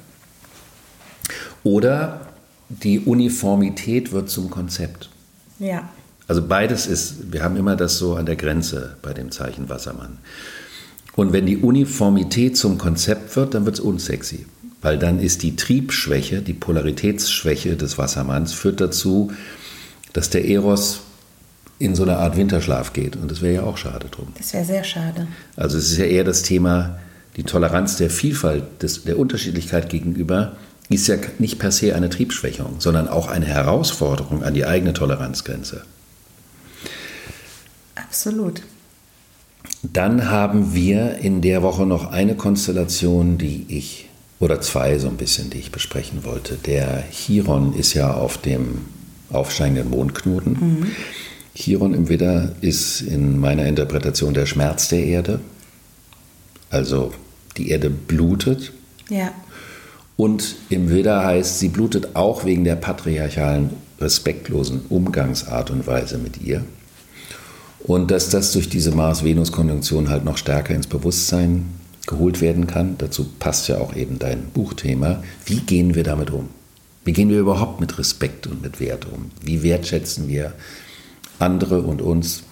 oder 1.63 2.27
die 2.69 2.99
Uniformität 2.99 4.11
wird 4.13 4.29
zum 4.29 4.49
Konzept. 4.49 5.09
Ja. 5.59 5.89
Also 6.27 6.47
beides 6.47 6.87
ist, 6.87 7.33
wir 7.33 7.43
haben 7.43 7.57
immer 7.57 7.75
das 7.75 7.97
so 7.97 8.15
an 8.15 8.25
der 8.25 8.37
Grenze 8.37 8.95
bei 9.01 9.13
dem 9.13 9.31
Zeichen 9.31 9.67
Wassermann. 9.67 10.19
Und 11.15 11.33
wenn 11.33 11.45
die 11.45 11.57
Uniformität 11.57 12.57
zum 12.57 12.77
Konzept 12.77 13.35
wird, 13.35 13.53
dann 13.53 13.65
wird 13.65 13.75
es 13.75 13.81
unsexy. 13.81 14.45
Weil 14.81 14.97
dann 14.97 15.19
ist 15.19 15.43
die 15.43 15.55
Triebschwäche, 15.55 16.41
die 16.41 16.53
Polaritätsschwäche 16.53 17.75
des 17.75 17.97
Wassermanns, 17.97 18.53
führt 18.53 18.81
dazu, 18.81 19.31
dass 20.13 20.29
der 20.29 20.45
Eros 20.45 21.01
in 21.79 21.95
so 21.95 22.03
eine 22.03 22.17
Art 22.17 22.37
Winterschlaf 22.37 22.93
geht. 22.93 23.15
Und 23.15 23.29
das 23.29 23.41
wäre 23.41 23.55
ja 23.55 23.63
auch 23.63 23.77
schade 23.77 24.07
drum. 24.09 24.27
Das 24.37 24.53
wäre 24.53 24.65
sehr 24.65 24.83
schade. 24.83 25.27
Also 25.55 25.77
es 25.77 25.91
ist 25.91 25.97
ja 25.97 26.05
eher 26.05 26.23
das 26.23 26.43
Thema, 26.43 26.99
die 27.37 27.43
Toleranz 27.43 27.97
der 27.97 28.09
Vielfalt, 28.09 28.83
des, 28.83 29.03
der 29.03 29.17
Unterschiedlichkeit 29.17 29.89
gegenüber, 29.89 30.55
ist 30.89 31.07
ja 31.07 31.15
nicht 31.39 31.57
per 31.57 31.71
se 31.71 31.95
eine 31.95 32.09
Triebschwächung, 32.09 32.75
sondern 32.79 33.07
auch 33.07 33.27
eine 33.27 33.45
Herausforderung 33.45 34.43
an 34.43 34.53
die 34.53 34.65
eigene 34.65 34.93
Toleranzgrenze. 34.93 35.83
Absolut. 37.95 38.61
Dann 39.83 40.29
haben 40.29 40.73
wir 40.73 41.17
in 41.17 41.41
der 41.41 41.63
Woche 41.63 41.85
noch 41.85 42.11
eine 42.11 42.35
Konstellation, 42.35 43.37
die 43.37 43.65
ich, 43.67 44.09
oder 44.39 44.61
zwei 44.61 44.97
so 44.99 45.07
ein 45.07 45.17
bisschen, 45.17 45.49
die 45.49 45.57
ich 45.57 45.71
besprechen 45.71 46.23
wollte. 46.23 46.55
Der 46.55 47.03
Chiron 47.11 47.73
ist 47.73 47.93
ja 47.93 48.13
auf 48.13 48.37
dem 48.37 48.85
aufsteigenden 49.31 49.89
Mondknoten. 49.89 50.91
Chiron 51.55 51.93
im 51.93 52.09
Widder 52.09 52.53
ist 52.61 53.01
in 53.01 53.39
meiner 53.39 53.65
Interpretation 53.65 54.33
der 54.33 54.45
Schmerz 54.45 54.87
der 54.89 55.03
Erde. 55.03 55.39
Also 56.69 57.13
die 57.57 57.69
Erde 57.69 57.89
blutet. 57.89 58.71
Ja. 59.09 59.31
Und 60.15 60.55
im 60.69 60.89
Widder 60.89 61.25
heißt, 61.25 61.59
sie 61.59 61.67
blutet 61.67 62.15
auch 62.15 62.45
wegen 62.45 62.63
der 62.63 62.75
patriarchalen, 62.75 63.71
respektlosen 63.99 64.81
Umgangsart 64.89 65.71
und 65.71 65.87
Weise 65.87 66.17
mit 66.17 66.41
ihr. 66.41 66.63
Und 67.83 68.11
dass 68.11 68.29
das 68.29 68.51
durch 68.51 68.69
diese 68.69 68.91
Mars-Venus-Konjunktion 68.91 70.09
halt 70.09 70.23
noch 70.23 70.37
stärker 70.37 70.75
ins 70.75 70.87
Bewusstsein 70.87 71.65
geholt 72.07 72.41
werden 72.41 72.67
kann. 72.67 72.95
Dazu 72.97 73.25
passt 73.39 73.67
ja 73.67 73.77
auch 73.79 73.95
eben 73.95 74.19
dein 74.19 74.45
Buchthema. 74.53 75.23
Wie 75.45 75.59
gehen 75.59 75.95
wir 75.95 76.03
damit 76.03 76.31
um? 76.31 76.49
Wie 77.03 77.13
gehen 77.13 77.29
wir 77.29 77.39
überhaupt 77.39 77.79
mit 77.79 77.97
Respekt 77.97 78.47
und 78.47 78.61
mit 78.61 78.79
Wert 78.79 79.07
um? 79.11 79.31
Wie 79.41 79.63
wertschätzen 79.63 80.27
wir 80.27 80.53
andere 81.39 81.81
und 81.81 82.01
uns? 82.01 82.43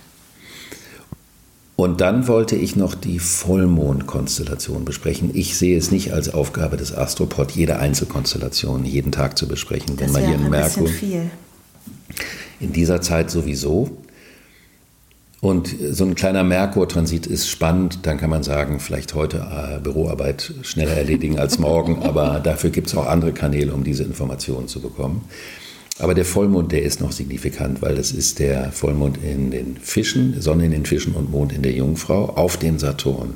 Und 1.75 2.01
dann 2.01 2.27
wollte 2.27 2.57
ich 2.57 2.75
noch 2.75 2.93
die 2.93 3.19
Vollmondkonstellation 3.19 4.83
besprechen. 4.83 5.31
Ich 5.33 5.55
sehe 5.55 5.77
es 5.77 5.91
nicht 5.91 6.11
als 6.11 6.33
Aufgabe 6.33 6.75
des 6.75 6.93
Astropod, 6.93 7.51
jede 7.51 7.79
Einzelkonstellation 7.79 8.83
jeden 8.83 9.13
Tag 9.13 9.37
zu 9.37 9.47
besprechen. 9.47 9.95
Das 9.95 10.07
Wenn 10.07 10.11
man 10.11 10.21
hier 10.23 10.37
bisschen 10.37 10.49
Merkur 10.49 10.87
viel. 10.87 11.31
in 12.59 12.73
dieser 12.73 13.01
Zeit 13.01 13.31
sowieso. 13.31 13.91
Und 15.41 15.73
so 15.91 16.03
ein 16.03 16.15
kleiner 16.15 16.43
Merkur-Transit 16.43 17.25
ist 17.25 17.47
spannend. 17.49 17.99
Dann 18.03 18.17
kann 18.17 18.29
man 18.29 18.43
sagen, 18.43 18.79
vielleicht 18.79 19.15
heute 19.15 19.37
äh, 19.37 19.79
Büroarbeit 19.79 20.53
schneller 20.63 20.97
erledigen 20.97 21.39
als 21.39 21.59
morgen. 21.59 22.03
aber 22.03 22.41
dafür 22.43 22.71
gibt 22.71 22.87
es 22.87 22.95
auch 22.95 23.07
andere 23.07 23.31
Kanäle, 23.31 23.73
um 23.73 23.83
diese 23.83 24.03
Informationen 24.03 24.67
zu 24.67 24.81
bekommen. 24.81 25.23
Aber 25.97 26.13
der 26.13 26.25
Vollmond, 26.25 26.71
der 26.71 26.83
ist 26.83 27.01
noch 27.01 27.11
signifikant, 27.11 27.81
weil 27.81 27.95
das 27.95 28.11
ist 28.11 28.39
der 28.39 28.71
Vollmond 28.71 29.17
in 29.21 29.51
den 29.51 29.77
Fischen, 29.77 30.41
Sonne 30.41 30.65
in 30.65 30.71
den 30.71 30.85
Fischen 30.85 31.13
und 31.13 31.29
Mond 31.29 31.51
in 31.51 31.61
der 31.61 31.73
Jungfrau 31.73 32.25
auf 32.35 32.57
den 32.57 32.79
Saturn. 32.79 33.35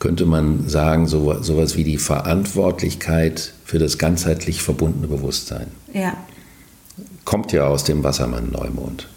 Könnte 0.00 0.26
man 0.26 0.68
sagen, 0.68 1.06
so, 1.06 1.40
sowas 1.42 1.76
wie 1.76 1.84
die 1.84 1.98
Verantwortlichkeit 1.98 3.54
für 3.64 3.78
das 3.78 3.98
ganzheitlich 3.98 4.62
verbundene 4.62 5.06
Bewusstsein. 5.06 5.68
Ja. 5.92 6.16
Kommt 7.24 7.52
ja 7.52 7.66
aus 7.66 7.84
dem 7.84 8.02
Wassermann-Neumond. 8.02 9.08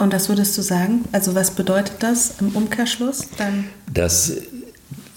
Und 0.00 0.14
das 0.14 0.30
würdest 0.30 0.56
du 0.56 0.62
sagen? 0.62 1.04
Also 1.12 1.34
was 1.34 1.50
bedeutet 1.50 1.96
das 2.00 2.34
im 2.40 2.56
Umkehrschluss? 2.56 3.28
Dann 3.36 3.66
Dass 3.92 4.32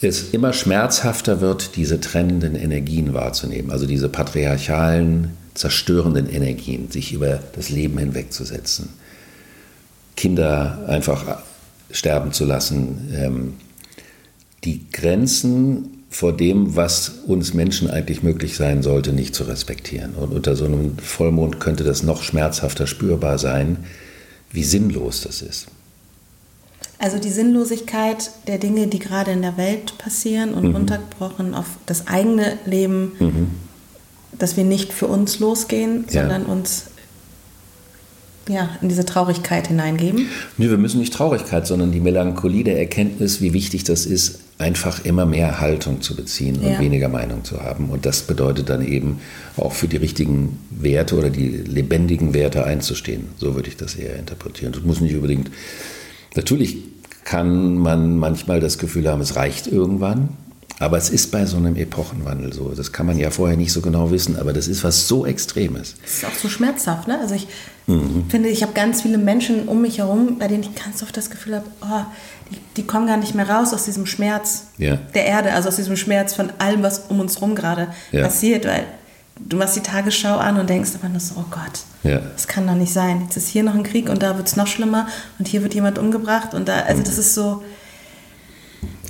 es 0.02 0.32
immer 0.32 0.52
schmerzhafter 0.52 1.40
wird, 1.40 1.78
diese 1.78 2.02
trennenden 2.02 2.56
Energien 2.56 3.14
wahrzunehmen, 3.14 3.72
also 3.72 3.88
diese 3.88 4.10
patriarchalen, 4.10 5.38
zerstörenden 5.54 6.30
Energien, 6.30 6.92
sich 6.92 7.14
über 7.14 7.40
das 7.56 7.70
Leben 7.70 7.98
hinwegzusetzen, 7.98 8.90
Kinder 10.18 10.84
einfach 10.88 11.38
sterben 11.90 12.34
zu 12.34 12.44
lassen, 12.44 13.10
ähm, 13.16 13.54
die 14.66 14.90
Grenzen 14.92 16.04
vor 16.10 16.36
dem, 16.36 16.76
was 16.76 17.10
uns 17.26 17.54
Menschen 17.54 17.90
eigentlich 17.90 18.22
möglich 18.22 18.58
sein 18.58 18.84
sollte, 18.84 19.14
nicht 19.14 19.34
zu 19.34 19.46
respektieren. 19.46 20.14
Und 20.16 20.34
unter 20.34 20.58
so 20.58 20.66
einem 20.66 20.98
Vollmond 20.98 21.62
könnte 21.62 21.86
das 21.86 22.04
noch 22.04 22.22
schmerzhafter 22.22 22.86
spürbar 22.86 23.38
sein, 23.38 23.78
wie 24.54 24.64
sinnlos 24.64 25.22
das 25.22 25.42
ist. 25.42 25.68
Also 27.00 27.18
die 27.20 27.30
Sinnlosigkeit 27.32 28.32
der 28.48 28.60
Dinge, 28.60 28.88
die 28.88 29.00
gerade 29.00 29.32
in 29.32 29.42
der 29.42 29.58
Welt 29.58 29.98
passieren 29.98 30.54
und 30.54 30.74
runtergebrochen 30.74 31.54
auf 31.54 31.66
das 31.86 32.08
eigene 32.08 32.58
Leben, 32.66 33.52
dass 34.40 34.56
wir 34.56 34.64
nicht 34.64 34.94
für 34.94 35.08
uns 35.08 35.40
losgehen, 35.40 36.06
Ja. 36.12 36.22
sondern 36.22 36.46
uns 36.46 36.86
ja, 38.50 38.70
in 38.82 38.90
diese 38.90 39.06
Traurigkeit 39.06 39.68
hineingeben. 39.68 40.28
Nee, 40.58 40.70
wir 40.70 40.78
müssen 40.78 41.00
nicht 41.00 41.14
Traurigkeit, 41.14 41.66
sondern 41.68 41.92
die 41.92 42.00
Melancholie 42.00 42.64
der 42.64 42.80
Erkenntnis, 42.80 43.42
wie 43.42 43.54
wichtig 43.54 43.84
das 43.84 44.06
ist, 44.06 44.40
einfach 44.58 45.04
immer 45.06 45.26
mehr 45.26 45.60
Haltung 45.60 46.02
zu 46.02 46.16
beziehen 46.16 46.58
und 46.58 46.72
Ja. 46.74 46.80
weniger 46.80 47.10
Meinung 47.10 47.44
zu 47.44 47.62
haben. 47.62 47.90
Und 47.90 48.06
das 48.06 48.22
bedeutet 48.22 48.70
dann 48.70 48.86
eben 48.86 49.20
auch 49.58 49.74
für 49.74 49.88
die 49.88 49.98
richtigen 49.98 50.60
Werte 50.70 51.18
oder 51.18 51.30
die 51.30 51.48
lebendigen 51.50 52.34
Werte 52.34 52.66
einzustehen. 52.66 53.28
So 53.38 53.56
würde 53.56 53.70
ich 53.70 53.78
das 53.78 53.96
eher 53.96 54.16
interpretieren. 54.18 54.72
Das 54.74 54.84
muss 54.84 55.02
nicht 55.02 55.16
unbedingt. 55.16 55.50
Natürlich 56.36 56.78
kann 57.24 57.78
man 57.78 58.18
manchmal 58.18 58.60
das 58.60 58.78
Gefühl 58.78 59.08
haben, 59.10 59.22
es 59.22 59.36
reicht 59.36 59.68
irgendwann. 59.68 60.30
Aber 60.80 60.98
es 60.98 61.10
ist 61.10 61.32
bei 61.32 61.46
so 61.46 61.58
einem 61.58 61.76
Epochenwandel 61.76 62.52
so. 62.52 62.70
Das 62.70 62.92
kann 62.92 63.06
man 63.06 63.18
ja 63.18 63.30
vorher 63.30 63.56
nicht 63.58 63.72
so 63.72 63.80
genau 63.82 64.12
wissen, 64.12 64.38
aber 64.38 64.54
das 64.54 64.68
ist 64.68 64.84
was 64.84 65.08
so 65.08 65.26
Extremes. 65.26 65.96
Das 66.02 66.14
ist 66.16 66.26
auch 66.26 66.34
so 66.34 66.50
schmerzhaft, 66.50 67.08
ne? 67.08 67.20
Also 67.20 67.36
ich 67.36 67.48
Mhm. 67.86 68.26
finde, 68.30 68.48
ich 68.50 68.62
habe 68.64 68.72
ganz 68.74 69.02
viele 69.02 69.18
Menschen 69.18 69.68
um 69.68 69.82
mich 69.82 69.98
herum, 69.98 70.38
bei 70.40 70.48
denen 70.48 70.64
ich 70.64 70.74
ganz 70.74 71.04
oft 71.04 71.16
das 71.18 71.30
Gefühl 71.30 71.56
habe, 71.56 71.66
oh, 71.82 72.06
die, 72.50 72.58
die 72.78 72.88
kommen 72.88 73.08
gar 73.08 73.18
nicht 73.18 73.36
mehr 73.36 73.50
raus 73.50 73.74
aus 73.74 73.84
diesem 73.86 74.06
Schmerz 74.06 74.64
Ja. 74.78 74.96
der 75.14 75.26
Erde, 75.26 75.52
also 75.54 75.68
aus 75.70 75.76
diesem 75.76 75.98
Schmerz 75.98 76.34
von 76.34 76.50
allem, 76.60 76.82
was 76.82 77.00
um 77.10 77.20
uns 77.20 77.36
herum 77.36 77.56
gerade 77.56 77.90
Ja. 78.14 78.24
passiert, 78.24 78.66
weil 78.66 78.86
du 79.38 79.58
machst 79.58 79.76
die 79.76 79.82
Tagesschau 79.82 80.38
an 80.38 80.58
und 80.60 80.70
denkst 80.70 80.92
aber 80.98 81.10
nur 81.10 81.20
so, 81.20 81.36
oh 81.38 81.44
Gott, 81.52 81.82
Ja. 82.10 82.20
das 82.20 82.48
kann 82.48 82.66
doch 82.68 82.76
nicht 82.76 82.94
sein. 82.94 83.22
Jetzt 83.24 83.36
ist 83.36 83.50
hier 83.50 83.64
noch 83.64 83.76
ein 83.76 83.84
Krieg 83.84 84.10
und 84.10 84.24
da 84.24 84.38
wird 84.38 84.48
es 84.48 84.56
noch 84.56 84.68
schlimmer 84.68 85.08
und 85.38 85.48
hier 85.50 85.62
wird 85.62 85.74
jemand 85.74 85.98
umgebracht 86.00 86.54
und 86.54 86.70
da, 86.70 86.82
also 86.84 87.04
das 87.04 87.18
ist 87.18 87.34
so, 87.34 87.64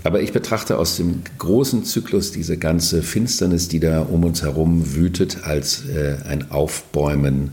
Aber 0.04 0.22
ich 0.22 0.34
betrachte 0.34 0.78
aus 0.78 0.98
dem 0.98 1.22
großen 1.38 1.86
Zyklus 1.86 2.32
diese 2.32 2.58
ganze 2.58 3.02
Finsternis, 3.04 3.70
die 3.70 3.80
da 3.80 4.02
um 4.02 4.26
uns 4.26 4.42
herum 4.42 4.96
wütet, 4.96 5.44
als 5.44 5.86
äh, 5.86 6.18
ein 6.28 6.52
Aufbäumen 6.52 7.52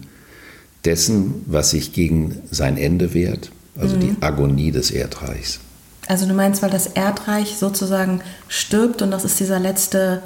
dessen, 0.85 1.45
was 1.47 1.71
sich 1.71 1.93
gegen 1.93 2.39
sein 2.51 2.77
Ende 2.77 3.15
wehrt, 3.15 3.51
also 3.79 3.97
die 3.97 4.17
Agonie 4.21 4.73
des 4.73 4.91
Erdreichs. 4.91 5.61
also 6.09 6.27
du 6.27 6.35
meinst, 6.35 6.63
weil 6.63 6.71
das 6.71 6.87
Erdreich 6.87 7.57
sozusagen 7.57 8.21
stirbt 8.49 9.03
und 9.03 9.11
das 9.11 9.25
ist 9.25 9.39
dieser 9.39 9.61
letzte 9.61 10.23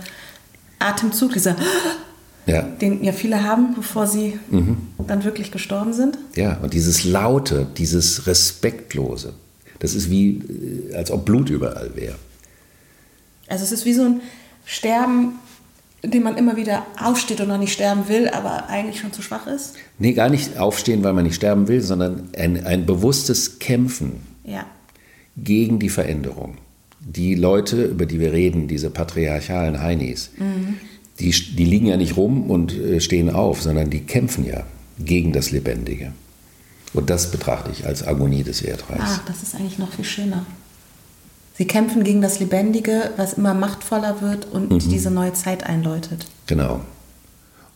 Atemzug, 0.79 1.33
dieser, 1.33 1.57
Ja, 2.47 2.61
den 2.61 3.03
ja 3.03 3.13
viele 3.13 3.43
haben, 3.43 3.75
bevor 3.75 4.07
sie 4.07 4.39
dann 5.07 5.25
wirklich 5.25 5.51
gestorben 5.51 5.95
sind. 5.95 6.19
ja, 6.37 6.59
und 6.63 6.75
dieses 6.75 7.03
Laute, 7.05 7.67
dieses 7.79 8.27
Respektlose, 8.27 9.33
das 9.85 9.95
ist 9.95 10.11
wie, 10.11 10.41
äh, 10.91 10.95
als 10.95 11.11
ob 11.11 11.25
Blut 11.27 11.51
überall 11.51 11.91
wäre. 11.95 12.17
Also 13.49 13.65
es 13.65 13.73
ist 13.73 13.85
wie 13.85 13.93
so 13.93 14.03
ein 14.05 14.21
Sterben, 14.65 15.35
in 16.01 16.11
dem 16.11 16.23
man 16.23 16.37
immer 16.39 16.57
wieder 16.57 16.87
aufsteht 16.99 17.41
und 17.43 17.49
noch 17.49 17.59
nicht 17.59 17.73
sterben 17.73 18.09
will, 18.09 18.29
aber 18.29 18.69
eigentlich 18.71 18.99
schon 19.01 19.13
zu 19.13 19.21
schwach 19.21 19.47
ist. 19.47 19.75
Nee, 19.99 20.15
gar 20.15 20.31
nicht 20.31 20.57
aufstehen, 20.59 21.03
weil 21.05 21.13
man 21.13 21.25
nicht 21.25 21.35
sterben 21.35 21.69
will, 21.69 21.83
sondern 21.83 22.31
ein, 22.37 22.65
ein 22.65 22.87
bewusstes 22.87 23.59
Kämpfen 23.59 24.23
Ja. 24.45 24.65
gegen 25.37 25.79
die 25.79 25.91
Veränderung. 25.91 26.57
Die 27.01 27.35
Leute, 27.35 27.85
über 27.85 28.07
die 28.07 28.19
wir 28.21 28.33
reden, 28.33 28.67
diese 28.69 28.89
patriarchalen 28.89 29.83
Heinis, 29.83 30.31
die, 31.21 31.31
die 31.31 31.65
liegen 31.67 31.87
ja 31.87 31.99
nicht 31.99 32.17
rum 32.17 32.49
und 32.51 32.73
äh, 32.73 33.01
stehen 33.01 33.29
auf, 33.29 33.61
sondern 33.61 33.91
die 33.91 34.01
kämpfen 34.01 34.47
ja 34.47 34.65
gegen 34.99 35.33
das 35.33 35.51
Lebendige. 35.51 36.13
Und 36.95 37.11
das 37.11 37.31
betrachte 37.31 37.71
ich 37.71 37.87
als 37.87 38.07
Agonie 38.07 38.45
des 38.45 38.63
Erdreichs. 38.63 39.03
Ach, 39.05 39.25
das 39.27 39.43
ist 39.43 39.55
eigentlich 39.55 39.79
noch 39.79 39.93
viel 39.93 40.05
schöner. 40.05 40.47
Sie 41.57 41.67
kämpfen 41.67 42.03
gegen 42.03 42.21
das 42.21 42.41
Lebendige, 42.41 43.11
was 43.17 43.35
immer 43.35 43.55
machtvoller 43.55 44.21
wird 44.21 44.47
und 44.51 44.91
diese 44.91 45.11
neue 45.11 45.35
Zeit 45.35 45.65
einläutet. 45.65 46.27
Genau. 46.47 46.81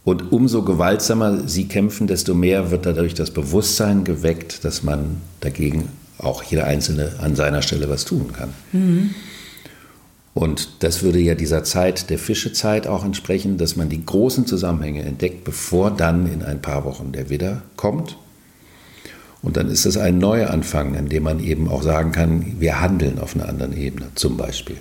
Und 0.05 0.33
umso 0.33 0.63
gewaltsamer 0.63 1.47
sie 1.47 1.69
kämpfen, 1.69 2.07
desto 2.07 2.35
mehr 2.35 2.71
wird 2.71 2.87
dadurch 2.87 3.15
das 3.15 3.31
Bewusstsein 3.31 4.05
geweckt, 4.05 4.65
dass 4.65 4.83
man 4.83 5.21
dagegen 5.41 5.89
auch 6.19 6.43
jeder 6.43 6.65
Einzelne 6.65 7.13
an 7.21 7.37
seiner 7.37 7.63
Stelle 7.63 7.89
was 7.89 8.05
tun 8.05 8.33
kann. 8.33 8.55
Und 10.35 10.69
das 10.81 11.03
würde 11.03 11.19
ja 11.19 11.35
dieser 11.35 11.63
Zeit 11.63 12.11
der 12.11 12.19
Fischezeit 12.19 12.87
auch 12.87 13.05
entsprechen, 13.05 13.59
dass 13.59 13.77
man 13.77 13.89
die 13.89 14.05
großen 14.05 14.47
Zusammenhänge 14.47 15.03
entdeckt, 15.03 15.45
bevor 15.45 15.91
dann 15.91 16.33
in 16.33 16.43
ein 16.43 16.63
paar 16.63 16.85
Wochen 16.85 17.13
der 17.13 17.29
Widder 17.31 17.63
kommt. 17.77 18.17
Und 19.42 19.57
dann 19.57 19.68
ist 19.68 19.87
es 19.87 19.96
ein 19.96 20.18
Neuanfang, 20.18 20.94
in 20.94 21.09
dem 21.09 21.22
man 21.22 21.38
eben 21.40 21.68
auch 21.68 21.83
sagen 21.83 22.12
kann, 22.12 22.57
wir 22.59 22.81
handeln 22.81 23.18
auf 23.20 23.35
einer 23.37 23.48
anderen 23.48 23.77
Ebene, 23.77 24.09
zum 24.14 24.37
Beispiel. 24.37 24.79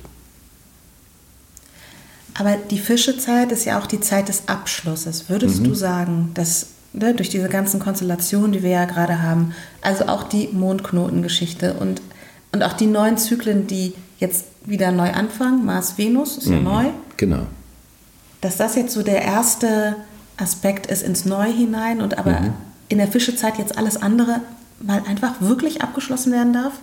Aber 2.33 2.55
die 2.69 2.79
Fischezeit 2.79 3.51
ist 3.51 3.65
ja 3.65 3.79
auch 3.79 3.87
die 3.87 3.99
Zeit 3.99 4.29
des 4.29 4.47
Abschlusses. 4.47 5.29
Würdest 5.29 5.65
du 5.65 5.73
sagen, 5.73 6.31
dass 6.35 6.67
ne, 6.93 7.13
durch 7.13 7.29
diese 7.29 7.49
ganzen 7.49 7.79
Konstellationen, 7.79 8.51
die 8.51 8.63
wir 8.63 8.69
ja 8.69 8.85
gerade 8.85 9.21
haben, 9.21 9.53
also 9.81 10.05
auch 10.05 10.23
die 10.23 10.49
Mondknotengeschichte 10.51 11.73
und, 11.73 12.01
und 12.51 12.63
auch 12.63 12.73
die 12.73 12.87
neuen 12.87 13.17
Zyklen, 13.17 13.67
die 13.67 13.93
jetzt 14.19 14.45
wieder 14.65 14.91
neu 14.91 15.11
anfangen, 15.11 15.65
Mars-Venus 15.65 16.37
ist 16.37 16.47
ja 16.47 16.59
neu, 16.59 16.85
Genau. 17.17 17.47
dass 18.41 18.57
das 18.57 18.75
jetzt 18.75 18.93
so 18.93 19.01
der 19.01 19.21
erste 19.23 19.95
Aspekt 20.37 20.85
ist 20.87 21.01
ins 21.03 21.25
Neue 21.25 21.51
hinein 21.51 22.01
und 22.01 22.19
aber 22.19 22.53
in 22.89 22.97
der 22.97 23.07
Fischezeit 23.07 23.57
jetzt 23.57 23.77
alles 23.77 23.97
andere 23.97 24.41
mal 24.79 25.01
einfach 25.07 25.41
wirklich 25.41 25.81
abgeschlossen 25.81 26.31
werden 26.31 26.53
darf? 26.53 26.73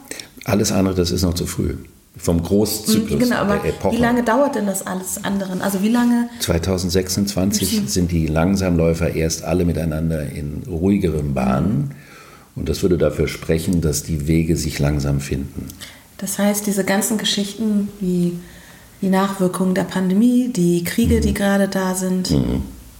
Alles 0.45 0.73
andere, 0.73 0.95
das 0.95 1.11
ist 1.11 1.23
noch 1.23 1.35
zu 1.35 1.47
früh. 1.47 1.77
Vom 2.17 2.43
Großzyklus 2.43 3.19
genau, 3.19 3.37
aber 3.37 3.57
der 3.57 3.71
Epoche. 3.71 3.97
wie 3.97 4.01
lange 4.01 4.23
dauert 4.23 4.55
denn 4.55 4.67
das 4.67 4.87
alles 4.87 5.25
andere? 5.25 5.61
Also 5.61 5.83
wie 5.83 5.88
lange 5.88 6.29
2026 6.38 7.83
sind 7.87 8.12
die 8.12 8.29
Langsamläufer 8.29 9.14
erst 9.14 9.43
alle 9.43 9.64
miteinander 9.64 10.31
in 10.31 10.62
ruhigeren 10.69 11.35
Bahnen. 11.35 11.90
Und 12.55 12.69
das 12.69 12.83
würde 12.83 12.99
dafür 12.99 13.27
sprechen, 13.27 13.81
dass 13.81 14.05
die 14.05 14.29
Wege 14.29 14.57
sich 14.57 14.79
langsam 14.79 15.19
finden. 15.19 15.67
Das 16.19 16.38
heißt, 16.38 16.69
diese 16.69 16.85
ganzen 16.85 17.19
Geschichten 17.19 17.88
wie 17.99 18.38
die 19.03 19.09
Nachwirkungen 19.09 19.75
der 19.75 19.83
Pandemie, 19.83 20.51
die 20.55 20.85
Kriege, 20.85 21.21
die 21.21 21.35
gerade 21.35 21.67
da 21.67 21.97
sind, 21.97 22.33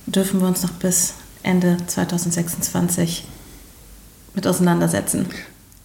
dürfen 0.07 0.41
wir 0.41 0.49
uns 0.49 0.65
noch 0.65 0.73
bis 0.73 1.15
Ende 1.45 1.77
2026 1.87 3.25
mit 4.35 4.47
auseinandersetzen. 4.47 5.27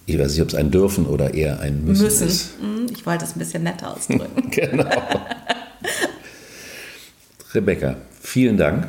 Ich 0.06 0.18
weiß 0.18 0.32
nicht, 0.32 0.42
ob 0.42 0.48
es 0.48 0.54
ein 0.54 0.70
Dürfen 0.72 1.06
oder 1.06 1.34
eher 1.34 1.60
ein 1.60 1.84
Müssen, 1.84 2.02
Müssen. 2.02 2.26
ist. 2.26 2.50
Hm, 2.60 2.86
Ich 2.90 3.06
wollte 3.06 3.24
es 3.24 3.36
ein 3.36 3.38
bisschen 3.38 3.62
netter 3.62 3.94
ausdrücken. 3.94 4.26
Genau. 4.50 4.84
Rebecca, 7.54 7.96
vielen 8.20 8.56
Dank, 8.56 8.88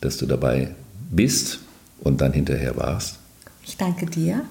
dass 0.00 0.16
du 0.18 0.26
dabei 0.26 0.74
bist 1.10 1.60
und 2.00 2.20
dann 2.20 2.32
hinterher 2.32 2.76
warst. 2.76 3.16
Ich 3.66 3.76
danke 3.76 4.06
dir. 4.06 4.42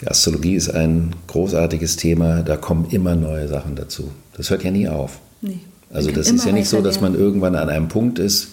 Die 0.00 0.08
Astrologie 0.08 0.54
ist 0.56 0.70
ein 0.70 1.14
großartiges 1.28 1.96
Thema, 1.96 2.42
da 2.42 2.56
kommen 2.56 2.86
immer 2.90 3.14
neue 3.14 3.48
Sachen 3.48 3.74
dazu. 3.76 4.10
Das 4.36 4.50
hört 4.50 4.64
ja 4.64 4.70
nie 4.70 4.88
auf. 4.88 5.18
Nee. 5.40 5.60
Also 5.90 6.10
das 6.10 6.30
ist 6.30 6.44
ja 6.44 6.52
nicht 6.52 6.68
so, 6.68 6.82
dass 6.82 7.00
man 7.00 7.14
irgendwann 7.14 7.54
an 7.54 7.68
einem 7.70 7.88
Punkt 7.88 8.18
ist, 8.18 8.48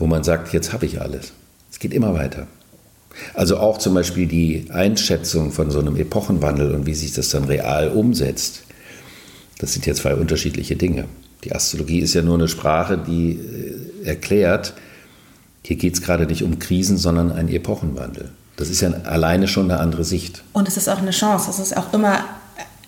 wo 0.00 0.06
man 0.06 0.24
sagt, 0.24 0.52
jetzt 0.52 0.72
habe 0.72 0.86
ich 0.86 1.00
alles. 1.00 1.32
Es 1.70 1.78
geht 1.78 1.92
immer 1.92 2.14
weiter. 2.14 2.46
Also 3.34 3.58
auch 3.58 3.78
zum 3.78 3.94
Beispiel 3.94 4.26
die 4.26 4.66
Einschätzung 4.70 5.52
von 5.52 5.70
so 5.70 5.80
einem 5.80 5.96
Epochenwandel 5.96 6.74
und 6.74 6.86
wie 6.86 6.94
sich 6.94 7.12
das 7.12 7.28
dann 7.28 7.44
real 7.44 7.88
umsetzt. 7.88 8.62
Das 9.58 9.72
sind 9.72 9.86
ja 9.86 9.94
zwei 9.94 10.14
unterschiedliche 10.14 10.76
Dinge. 10.76 11.04
Die 11.44 11.54
Astrologie 11.54 12.00
ist 12.00 12.14
ja 12.14 12.22
nur 12.22 12.34
eine 12.34 12.48
Sprache, 12.48 12.98
die 12.98 13.32
äh, 13.32 14.06
erklärt, 14.06 14.74
Hier 15.62 15.76
geht 15.76 15.94
es 15.94 16.02
gerade 16.02 16.26
nicht 16.26 16.42
um 16.42 16.58
Krisen, 16.58 16.96
sondern 16.96 17.30
einen 17.30 17.48
Epochenwandel. 17.50 18.30
Das 18.56 18.70
ist 18.70 18.80
ja 18.80 18.90
alleine 19.04 19.46
schon 19.46 19.70
eine 19.70 19.80
andere 19.80 20.04
Sicht. 20.04 20.42
Und 20.52 20.68
es 20.68 20.76
ist 20.76 20.88
auch 20.88 20.98
eine 20.98 21.10
Chance. 21.10 21.50
Es 21.50 21.58
ist 21.58 21.76
auch 21.76 21.92
immer 21.92 22.24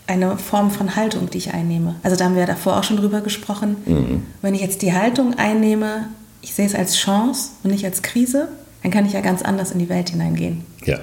eine 0.07 0.37
Form 0.39 0.71
von 0.71 0.97
Haltung, 0.97 1.31
die 1.31 1.39
ich 1.39 1.55
einnehme. 1.55 1.95
Also 2.03 2.17
da 2.17 2.25
haben 2.25 2.37
wir 2.37 2.47
davor 2.47 2.79
auch 2.79 2.85
schon 2.85 2.97
drüber 2.97 3.21
gesprochen. 3.21 3.77
Mhm. 3.87 4.23
Wenn 4.41 4.55
ich 4.55 4.61
jetzt 4.63 4.83
die 4.83 4.93
Haltung 4.93 5.35
einnehme, 5.35 6.09
ich 6.43 6.55
sehe 6.55 6.67
es 6.67 6.75
als 6.75 6.97
Chance 6.97 7.51
und 7.63 7.71
nicht 7.71 7.85
als 7.85 8.03
Krise, 8.03 8.49
dann 8.83 8.91
kann 8.91 9.07
ich 9.07 9.13
ja 9.13 9.21
ganz 9.21 9.43
anders 9.43 9.71
in 9.71 9.79
die 9.79 9.89
Welt 9.89 10.11
hineingehen. 10.11 10.65
Ja. 10.85 10.99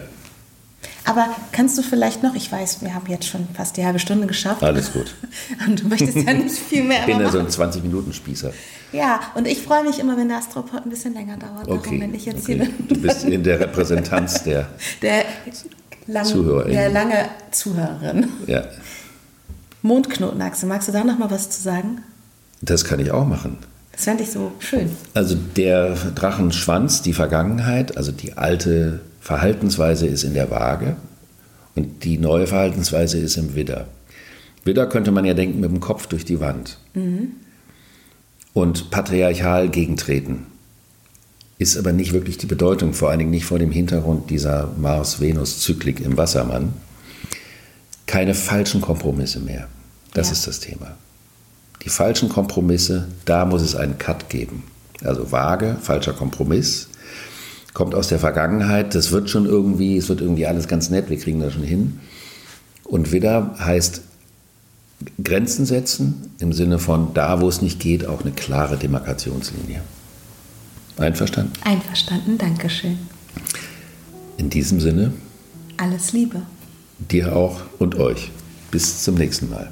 Aber 1.06 1.28
kannst 1.52 1.78
du 1.78 1.82
vielleicht 1.82 2.22
noch, 2.22 2.36
ich 2.36 2.52
weiß, 2.52 2.82
wir 2.82 2.94
haben 2.94 3.08
jetzt 3.08 3.26
schon 3.26 3.48
fast 3.54 3.78
die 3.78 3.86
halbe 3.86 4.00
Stunde 4.00 4.28
geschafft. 4.28 4.62
Alles 4.62 4.94
gut. 4.94 5.16
Und 5.68 5.82
du 5.82 5.88
möchtest 5.88 6.16
ja 6.16 6.34
nicht 6.34 6.56
viel 6.56 6.84
mehr 6.84 7.00
Ich 7.00 7.06
bin 7.08 7.20
ja 7.20 7.30
so 7.32 7.40
ein 7.40 7.48
20-Minuten-Spießer. 7.48 8.54
Ja, 8.92 9.20
und 9.36 9.46
ich 9.46 9.62
freue 9.62 9.84
mich 9.84 10.00
immer, 10.00 10.18
wenn 10.18 10.30
der 10.30 10.38
Astropod 10.38 10.84
ein 10.84 10.90
bisschen 10.90 11.14
länger 11.14 11.38
dauert. 11.38 11.68
Okay. 11.68 12.02
wenn 12.02 12.16
ich 12.16 12.26
jetzt 12.26 12.50
okay. 12.50 12.68
du 12.88 13.00
bist 13.00 13.24
in 13.24 13.44
der 13.44 13.60
Repräsentanz 13.60 14.44
der, 14.44 14.68
der, 15.04 15.26
lang, 16.08 16.26
Zuhörerin. 16.26 16.72
der 16.72 16.90
lange 16.90 17.30
Zuhörerin. 17.52 18.30
Ja. 18.48 18.64
Mondknotenachse, 19.84 20.66
magst 20.66 20.88
du 20.88 20.92
da 20.92 21.04
noch 21.04 21.20
mal 21.20 21.30
was 21.30 21.52
zu 21.52 21.62
sagen? 21.62 22.04
Das 22.62 22.84
kann 22.84 23.00
ich 23.00 23.12
auch 23.12 23.26
machen. 23.26 23.58
Das 24.00 24.06
fände 24.06 24.24
ich 24.24 24.32
so 24.32 24.54
schön. 24.60 24.90
Also 25.14 25.36
der 25.58 25.94
Drachenschwanz, 26.16 27.02
die 27.02 27.12
Vergangenheit, 27.12 27.98
also 27.98 28.14
die 28.14 28.38
alte 28.38 29.02
Verhaltensweise 29.20 30.08
ist 30.08 30.24
in 30.24 30.34
der 30.34 30.50
Waage 30.50 30.96
und 31.76 32.06
die 32.06 32.18
neue 32.18 32.48
Verhaltensweise 32.48 33.18
ist 33.18 33.36
im 33.36 33.56
Widder. 33.56 33.90
Widder 34.64 34.88
könnte 34.88 35.12
man 35.12 35.26
ja 35.26 35.34
denken 35.34 35.60
mit 35.60 35.70
dem 35.70 35.82
Kopf 35.82 36.08
durch 36.08 36.24
die 36.24 36.40
Wand. 36.40 36.78
Mhm. 36.94 37.32
Und 38.54 38.90
patriarchal 38.90 39.68
gegentreten 39.68 40.46
ist 41.58 41.76
aber 41.76 41.92
nicht 41.92 42.14
wirklich 42.14 42.38
die 42.38 42.46
Bedeutung, 42.46 42.94
vor 42.94 43.10
allen 43.10 43.20
Dingen 43.20 43.32
nicht 43.32 43.46
vor 43.46 43.60
dem 43.60 43.72
Hintergrund 43.72 44.30
dieser 44.30 44.72
Mars-Venus-Zyklik 44.78 46.00
im 46.00 46.16
Wassermann. 46.16 46.72
Keine 48.06 48.34
falschen 48.34 48.80
Kompromisse 48.80 49.42
mehr. 49.42 49.68
Das 50.14 50.28
ja. 50.28 50.34
ist 50.34 50.48
das 50.48 50.62
Thema. 50.62 50.96
Die 51.84 51.90
falschen 51.90 52.30
Kompromisse, 52.30 53.08
da 53.26 53.46
muss 53.46 53.62
es 53.62 53.76
einen 53.76 53.98
Cut 53.98 54.30
geben. 54.30 54.64
Also 55.04 55.32
vage, 55.32 55.78
falscher 55.82 56.14
Kompromiss, 56.14 56.90
kommt 57.74 57.96
aus 57.96 58.10
der 58.10 58.20
Vergangenheit, 58.20 58.96
das 58.96 59.12
wird 59.12 59.30
schon 59.30 59.46
irgendwie, 59.46 59.98
es 59.98 60.10
wird 60.10 60.22
irgendwie 60.22 60.46
alles 60.46 60.68
ganz 60.68 60.90
nett, 60.90 61.10
wir 61.10 61.18
kriegen 61.18 61.40
das 61.40 61.54
schon 61.54 61.64
hin. 61.64 62.00
Und 62.84 63.12
Widder 63.12 63.56
heißt 63.60 64.02
Grenzen 65.24 65.66
setzen 65.66 66.32
im 66.40 66.52
Sinne 66.52 66.80
von 66.80 67.14
da, 67.14 67.40
wo 67.40 67.48
es 67.48 67.62
nicht 67.62 67.80
geht, 67.80 68.06
auch 68.06 68.22
eine 68.22 68.32
klare 68.32 68.78
Demarkationslinie. 68.78 69.82
Einverstanden? 70.98 71.54
Einverstanden, 71.64 72.38
danke 72.38 72.70
schön. 72.70 72.98
In 74.36 74.50
diesem 74.50 74.82
Sinne. 74.82 75.14
Alles 75.78 76.12
Liebe. 76.12 76.42
Dir 76.98 77.36
auch 77.36 77.62
und 77.78 77.96
euch. 77.96 78.32
Bis 78.72 79.04
zum 79.04 79.16
nächsten 79.16 79.50
Mal. 79.50 79.72